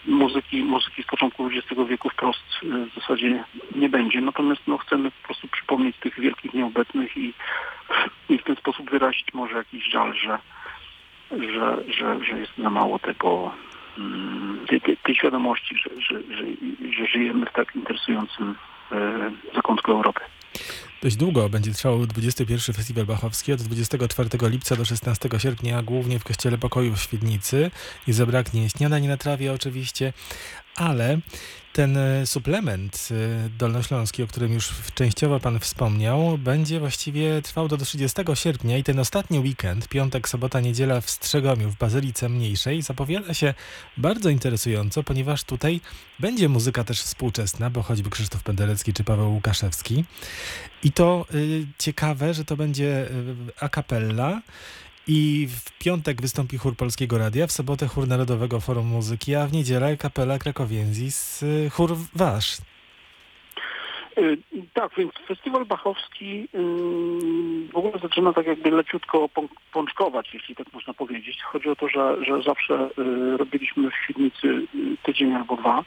muzyki, 0.05 0.63
muzyki 0.63 1.03
z 1.03 1.05
początku 1.05 1.47
XX 1.47 1.81
wieku 1.89 2.09
wprost 2.09 2.43
yy, 2.63 2.85
w 2.85 2.93
zasadzie 2.95 3.43
nie 3.75 3.89
będzie. 3.89 4.21
Natomiast 4.21 4.61
no, 4.67 4.77
chcemy 4.77 5.11
po 5.11 5.25
prostu 5.25 5.47
przypomnieć 5.47 5.97
tych 5.97 6.19
wielkich 6.19 6.53
nieobecnych 6.53 7.17
i, 7.17 7.33
i 8.29 8.37
w 8.37 8.43
ten 8.43 8.55
sposób 8.55 8.89
wyrazić 8.89 9.33
może 9.33 9.57
jakiś 9.57 9.89
żal, 9.89 10.13
że, 10.13 10.39
że, 11.31 11.77
że, 11.87 12.25
że 12.25 12.39
jest 12.39 12.57
za 12.57 12.69
mało 12.69 12.99
tego, 12.99 13.51
mm, 13.97 14.65
tej, 14.67 14.81
tej, 14.81 14.97
tej 14.97 15.15
świadomości, 15.15 15.75
że, 15.77 16.01
że, 16.01 16.21
że, 16.35 16.43
że 16.91 17.05
żyjemy 17.05 17.45
w 17.45 17.53
tak 17.53 17.75
interesującym 17.75 18.55
zakątku 19.55 19.91
Europy. 19.91 20.21
Dość 21.01 21.15
długo 21.15 21.49
będzie 21.49 21.73
trwał 21.73 22.07
21. 22.07 22.75
Festiwal 22.75 23.05
Bachowski 23.05 23.53
od 23.53 23.61
24 23.61 24.29
lipca 24.41 24.75
do 24.75 24.85
16 24.85 25.29
sierpnia, 25.37 25.83
głównie 25.83 26.19
w 26.19 26.23
Kościele 26.23 26.57
Pokoju 26.57 26.95
w 26.95 27.01
Świdnicy 27.01 27.71
i 28.07 28.13
zabraknie 28.13 28.69
śniadań 28.69 29.07
na 29.07 29.17
trawie 29.17 29.53
oczywiście, 29.53 30.13
ale 30.77 31.19
ten 31.73 31.97
e, 31.97 32.27
suplement 32.27 33.09
e, 33.11 33.49
dolnośląski, 33.49 34.23
o 34.23 34.27
którym 34.27 34.53
już 34.53 34.69
częściowo 34.93 35.39
Pan 35.39 35.59
wspomniał, 35.59 36.37
będzie 36.37 36.79
właściwie 36.79 37.41
trwał 37.41 37.67
do 37.67 37.77
30 37.77 38.21
sierpnia 38.33 38.77
i 38.77 38.83
ten 38.83 38.99
ostatni 38.99 39.39
weekend, 39.39 39.87
piątek, 39.87 40.29
sobota, 40.29 40.59
niedziela 40.59 41.01
w 41.01 41.09
Strzegomiu, 41.09 41.69
w 41.69 41.77
Bazylice 41.77 42.29
Mniejszej, 42.29 42.81
zapowiada 42.81 43.33
się 43.33 43.53
bardzo 43.97 44.29
interesująco, 44.29 45.03
ponieważ 45.03 45.43
tutaj 45.43 45.81
będzie 46.19 46.49
muzyka 46.49 46.83
też 46.83 47.01
współczesna, 47.01 47.69
bo 47.69 47.83
choćby 47.83 48.09
Krzysztof 48.09 48.43
Penderecki 48.43 48.93
czy 48.93 49.03
Paweł 49.03 49.33
Łukaszewski. 49.33 50.05
I 50.83 50.91
to 50.91 51.25
y, 51.33 51.65
ciekawe, 51.77 52.33
że 52.33 52.45
to 52.45 52.57
będzie 52.57 53.07
y, 53.11 53.35
a 53.59 53.69
cappella, 53.69 54.41
i 55.07 55.47
w 55.49 55.77
piątek 55.83 56.21
wystąpi 56.21 56.57
chór 56.57 56.75
Polskiego 56.75 57.17
Radia, 57.17 57.47
w 57.47 57.51
sobotę 57.51 57.87
chór 57.87 58.07
Narodowego 58.07 58.59
Forum 58.59 58.87
Muzyki, 58.87 59.35
a 59.35 59.47
w 59.47 59.53
niedzielę 59.53 59.97
kapela 59.97 60.39
Krakowienzis, 60.39 61.43
y, 61.43 61.69
chór 61.69 61.91
wasz. 62.15 62.57
Y, 64.17 64.37
Tak, 64.73 64.91
więc 64.97 65.11
festiwal 65.27 65.65
bachowski 65.65 66.47
y, 66.55 67.67
w 67.73 67.75
ogóle 67.75 67.99
zaczyna 68.01 68.33
tak 68.33 68.47
jakby 68.47 68.71
leciutko 68.71 69.29
pą- 69.35 69.47
pączkować, 69.73 70.33
jeśli 70.33 70.55
tak 70.55 70.73
można 70.73 70.93
powiedzieć. 70.93 71.41
Chodzi 71.43 71.69
o 71.69 71.75
to, 71.75 71.89
że, 71.89 72.25
że 72.25 72.41
zawsze 72.41 72.89
robiliśmy 73.37 73.91
w 73.91 73.95
Świdnicy 74.03 74.67
tydzień 75.03 75.33
albo 75.33 75.57
dwa. 75.57 75.83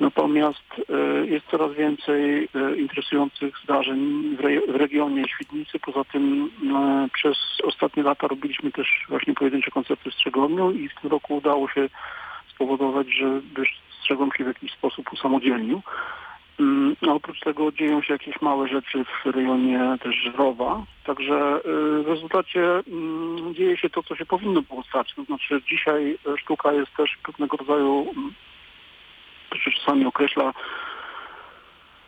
Natomiast 0.00 0.64
y, 0.78 1.26
jest 1.26 1.46
coraz 1.46 1.72
więcej 1.74 2.44
y, 2.44 2.76
interesujących 2.76 3.54
zdarzeń 3.64 4.36
w, 4.36 4.40
re- 4.44 4.72
w 4.72 4.76
regionie 4.76 5.24
Świdnicy. 5.28 5.78
Poza 5.78 6.04
tym 6.04 6.50
y, 7.06 7.08
przez 7.12 7.36
ostatnie 7.64 8.02
lata 8.02 8.28
robiliśmy 8.28 8.72
też 8.72 9.06
właśnie 9.08 9.34
pojedyncze 9.34 9.70
koncerty 9.70 10.10
w 10.10 10.14
Strzegomiu 10.14 10.70
i 10.70 10.88
w 10.88 10.94
tym 10.94 11.10
roku 11.10 11.36
udało 11.36 11.68
się 11.68 11.88
spowodować, 12.54 13.06
że 13.14 13.40
Strzegom 14.00 14.30
się 14.32 14.44
w 14.44 14.46
jakiś 14.46 14.72
sposób 14.72 15.12
usamodzielnił. 15.12 15.82
Mm, 16.60 16.96
A 17.08 17.12
oprócz 17.12 17.40
tego 17.40 17.72
dzieją 17.72 18.02
się 18.02 18.12
jakieś 18.12 18.40
małe 18.40 18.68
rzeczy 18.68 19.04
w 19.04 19.26
rejonie 19.26 19.96
też 20.02 20.14
Żrowa. 20.16 20.82
Także 21.04 21.60
w 22.04 22.04
rezultacie 22.08 22.62
mm, 22.62 23.54
dzieje 23.54 23.76
się 23.76 23.90
to, 23.90 24.02
co 24.02 24.16
się 24.16 24.26
powinno 24.26 24.62
było 24.62 24.82
stać. 24.82 25.14
To 25.14 25.24
znaczy 25.24 25.62
dzisiaj 25.68 26.18
e, 26.26 26.38
sztuka 26.38 26.72
jest 26.72 26.96
też 26.96 27.18
pewnego 27.22 27.56
rodzaju, 27.56 28.06
mm, 28.16 28.32
to 29.50 29.58
się 29.58 29.70
czasami 29.70 30.06
określa, 30.06 30.52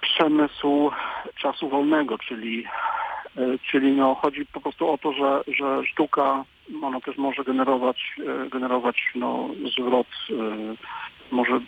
przemysł 0.00 0.90
czasu 1.37 1.68
wolnego, 1.68 2.18
czyli, 2.18 2.64
e, 3.37 3.59
czyli 3.70 3.92
no, 3.92 4.14
chodzi 4.14 4.46
po 4.46 4.61
prostu 4.61 4.90
o 4.90 4.98
to, 4.98 5.12
że, 5.12 5.42
że 5.55 5.87
sztuka 5.87 6.44
ona 6.83 7.00
też 7.00 7.16
może 7.16 7.44
generować, 7.44 8.14
e, 8.18 8.48
generować 8.48 8.96
no, 9.14 9.48
zwrot, 9.79 10.07
e, 10.31 10.35
może 11.31 11.61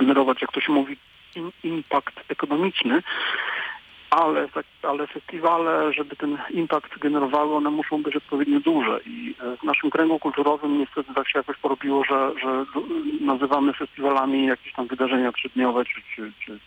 generować, 0.00 0.42
jak 0.42 0.52
to 0.52 0.60
się 0.60 0.72
mówi, 0.72 0.96
im- 1.36 1.52
impact 1.62 2.20
ekonomiczny, 2.28 3.02
ale, 4.12 4.48
tak, 4.48 4.66
ale 4.82 5.06
festiwale, 5.06 5.92
żeby 5.92 6.16
ten 6.16 6.38
impact 6.50 6.98
generowały, 6.98 7.54
one 7.54 7.70
muszą 7.70 8.02
być 8.02 8.16
odpowiednio 8.16 8.60
duże. 8.60 9.00
I 9.06 9.34
e, 9.40 9.56
w 9.56 9.62
naszym 9.62 9.90
kręgu 9.90 10.18
kulturowym 10.18 10.78
niestety 10.78 11.14
tak 11.14 11.28
się 11.28 11.38
jakoś 11.38 11.56
porobiło, 11.56 12.04
że, 12.04 12.32
że 12.42 12.64
nazywamy 13.20 13.72
festiwalami 13.72 14.46
jakieś 14.46 14.72
tam 14.72 14.86
wydarzenia 14.86 15.32
trzydniowe 15.32 15.84
czy, 15.84 16.02
czy, 16.16 16.32
czy 16.44 16.58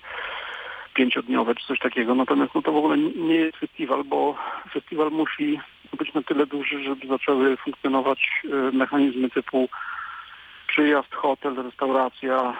pięciodniowe 0.93 1.55
czy 1.55 1.67
coś 1.67 1.79
takiego, 1.79 2.15
natomiast 2.15 2.55
no 2.55 2.61
to 2.61 2.71
w 2.71 2.77
ogóle 2.77 2.97
nie 2.97 3.35
jest 3.35 3.57
festiwal, 3.57 4.03
bo 4.03 4.35
festiwal 4.73 5.11
musi 5.11 5.59
być 5.97 6.13
na 6.13 6.21
tyle 6.23 6.45
duży, 6.45 6.83
żeby 6.83 7.07
zaczęły 7.07 7.57
funkcjonować 7.57 8.29
e, 8.43 8.77
mechanizmy 8.77 9.29
typu 9.29 9.69
przyjazd, 10.75 11.15
hotel, 11.15 11.55
restauracja, 11.55 12.57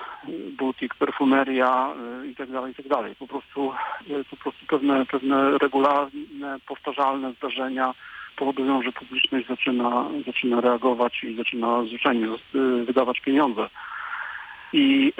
butik, 0.57 0.95
perfumeria 0.95 1.93
e, 2.23 2.27
i 2.27 2.35
tak 2.35 2.51
dalej, 2.51 2.71
i 2.71 2.75
tak 2.75 2.87
dalej. 2.87 3.15
Po 3.15 3.27
prostu, 3.27 3.73
e, 4.09 4.23
po 4.29 4.35
prostu 4.35 4.65
pewne, 4.67 5.05
pewne 5.05 5.57
regularne, 5.57 6.57
powtarzalne 6.67 7.33
zdarzenia 7.33 7.93
powodują, 8.35 8.81
że 8.83 8.91
publiczność 8.91 9.47
zaczyna, 9.47 10.05
zaczyna 10.25 10.61
reagować 10.61 11.23
i 11.23 11.35
zaczyna 11.35 11.83
zwyczajnie 11.83 12.27
zas- 12.27 12.85
wydawać 12.85 13.19
pieniądze. 13.19 13.69
I 14.73 15.13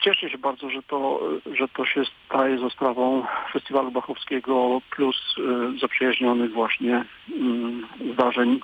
cieszę 0.00 0.30
się 0.30 0.38
bardzo, 0.38 0.70
że 0.70 0.82
to, 0.82 1.20
że 1.54 1.68
to 1.68 1.86
się 1.86 2.02
staje 2.26 2.58
za 2.58 2.70
sprawą 2.70 3.24
Festiwalu 3.52 3.90
Bachowskiego 3.90 4.80
plus 4.90 5.34
zaprzyjaźnionych 5.80 6.52
właśnie 6.52 7.04
mm, 7.36 7.86
zdarzeń 8.12 8.60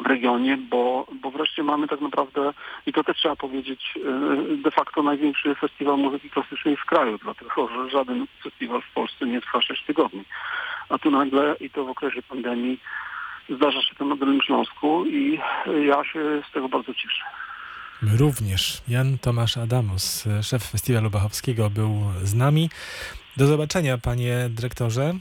w 0.00 0.06
regionie, 0.06 0.56
bo, 0.56 1.06
bo 1.22 1.30
wreszcie 1.30 1.62
mamy 1.62 1.88
tak 1.88 2.00
naprawdę, 2.00 2.52
i 2.86 2.92
to 2.92 3.04
też 3.04 3.16
trzeba 3.16 3.36
powiedzieć, 3.36 3.94
e, 3.96 4.56
de 4.56 4.70
facto 4.70 5.02
największy 5.02 5.54
festiwal 5.54 5.98
muzyki 5.98 6.30
klasycznej 6.30 6.76
w 6.76 6.84
kraju, 6.84 7.18
dlatego 7.22 7.68
że 7.68 7.90
żaden 7.90 8.26
festiwal 8.42 8.82
w 8.82 8.94
Polsce 8.94 9.26
nie 9.26 9.40
trwa 9.40 9.62
6 9.62 9.84
tygodni. 9.86 10.24
A 10.88 10.98
tu 10.98 11.10
nagle, 11.10 11.56
i 11.60 11.70
to 11.70 11.84
w 11.84 11.90
okresie 11.90 12.22
pandemii, 12.22 12.80
zdarza 13.50 13.82
się 13.82 13.94
to 13.94 14.04
na 14.04 14.16
Dolnym 14.16 14.42
Śląsku 14.42 15.06
i 15.06 15.40
ja 15.86 16.04
się 16.04 16.42
z 16.48 16.52
tego 16.52 16.68
bardzo 16.68 16.94
cieszę. 16.94 17.24
My 18.02 18.16
również. 18.16 18.82
Jan 18.88 19.18
Tomasz 19.18 19.56
Adamus, 19.56 20.24
szef 20.42 20.62
Festiwalu 20.62 21.10
Bachowskiego, 21.10 21.70
był 21.70 21.90
z 22.22 22.34
nami. 22.34 22.70
Do 23.36 23.46
zobaczenia, 23.46 23.98
panie 23.98 24.48
dyrektorze. 24.50 25.14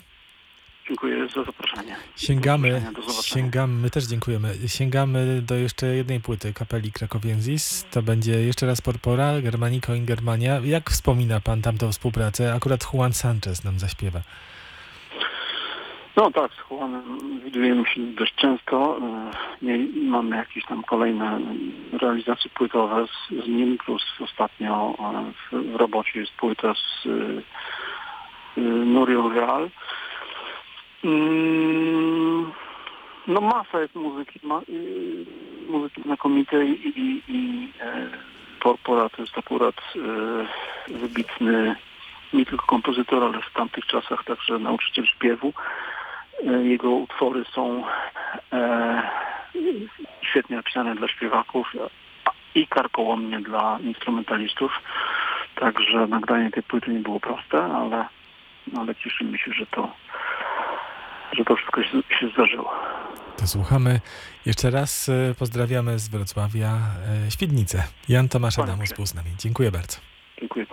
Dziękuję 0.90 1.28
za 1.28 1.44
zaproszenie. 1.44 1.96
Sięgamy, 2.16 2.82
sięgamy, 3.24 3.74
my 3.74 3.90
też 3.90 4.04
dziękujemy. 4.04 4.54
Sięgamy 4.68 5.42
do 5.42 5.56
jeszcze 5.56 5.86
jednej 5.88 6.20
płyty 6.20 6.54
kapeli 6.54 6.92
Krakowienzis. 6.92 7.86
To 7.92 8.02
będzie 8.02 8.32
jeszcze 8.32 8.66
raz 8.66 8.82
Porpora, 8.82 9.42
Germanico 9.42 9.94
in 9.94 10.06
Germania. 10.06 10.60
Jak 10.64 10.90
wspomina 10.90 11.40
pan 11.40 11.62
tamtą 11.62 11.92
współpracę? 11.92 12.54
Akurat 12.54 12.94
Juan 12.94 13.14
Sanchez 13.14 13.64
nam 13.64 13.80
zaśpiewa. 13.80 14.20
No 16.16 16.32
tak, 16.32 16.52
z 16.54 16.72
Juanem 16.72 17.20
widujemy 17.46 17.86
się 17.86 18.02
dość 18.02 18.36
często. 18.36 19.00
E, 19.62 19.78
mamy 19.96 20.36
jakieś 20.36 20.66
tam 20.66 20.84
kolejne 20.84 21.40
realizacje 21.92 22.52
płytowe 22.52 23.06
z, 23.08 23.46
z 23.46 23.48
nim, 23.48 23.78
plus 23.78 24.04
ostatnio 24.20 24.96
e, 25.00 25.32
w, 25.32 25.72
w 25.72 25.76
robocie 25.76 26.20
jest 26.20 26.32
płyta 26.32 26.74
z 26.74 27.06
y, 27.06 27.42
Nuriel 28.62 29.32
Real. 29.34 29.70
Mm, 31.04 32.52
No 33.28 33.42
masa 33.42 33.80
jest 33.82 33.96
muzyki, 33.96 34.40
ma, 34.44 34.62
y, 34.70 35.26
muzyki 35.70 36.02
znakomitej 36.02 36.88
i, 36.88 37.24
i 37.28 37.70
e, 37.82 38.10
Porpora 38.60 39.10
to 39.10 39.22
jest 39.22 39.38
akurat 39.38 39.76
e, 39.76 40.94
wybitny 40.94 41.76
nie 42.34 42.46
tylko 42.46 42.66
kompozytor, 42.66 43.24
ale 43.24 43.42
w 43.42 43.54
tamtych 43.54 43.86
czasach 43.86 44.24
także 44.24 44.60
nauczyciel 44.60 45.06
śpiewu. 45.06 45.54
E, 46.48 46.64
Jego 46.64 46.90
utwory 46.92 47.46
są 47.54 47.84
e, 48.54 49.02
świetnie 50.22 50.56
napisane 50.56 50.96
dla 50.96 51.08
śpiewaków 51.08 51.74
i 52.56 52.68
karkołomnie 52.68 53.40
dla 53.40 53.80
instrumentalistów. 53.84 54.72
Także 55.56 56.08
nagranie 56.08 56.52
tej 56.52 56.64
płyty 56.64 56.92
nie 56.92 57.00
było 57.00 57.20
proste, 57.20 57.64
ale, 57.64 58.06
ale 58.78 58.96
cieszymy 58.96 59.38
się, 59.38 59.52
że 59.54 59.66
to, 59.66 59.92
że 61.38 61.46
to 61.46 61.56
wszystko 61.56 61.84
się, 61.84 61.90
się 62.20 62.30
zdarzyło. 62.34 62.72
To 63.38 63.48
słuchamy. 63.48 64.00
Jeszcze 64.46 64.70
raz 64.70 65.10
e, 65.10 65.36
pozdrawiamy 65.40 66.00
z 66.00 66.08
Wrocławia 66.08 66.78
e, 67.28 67.32
Świdnicę. 67.32 67.84
Jan 68.10 68.30
Tomasz 68.30 68.60
Adamus 68.60 68.94
był 68.94 69.06
z 69.06 69.16
nami. 69.16 69.30
Dziękuję 69.38 69.72
bardzo. 69.72 69.98
Dziękuję. 70.40 70.66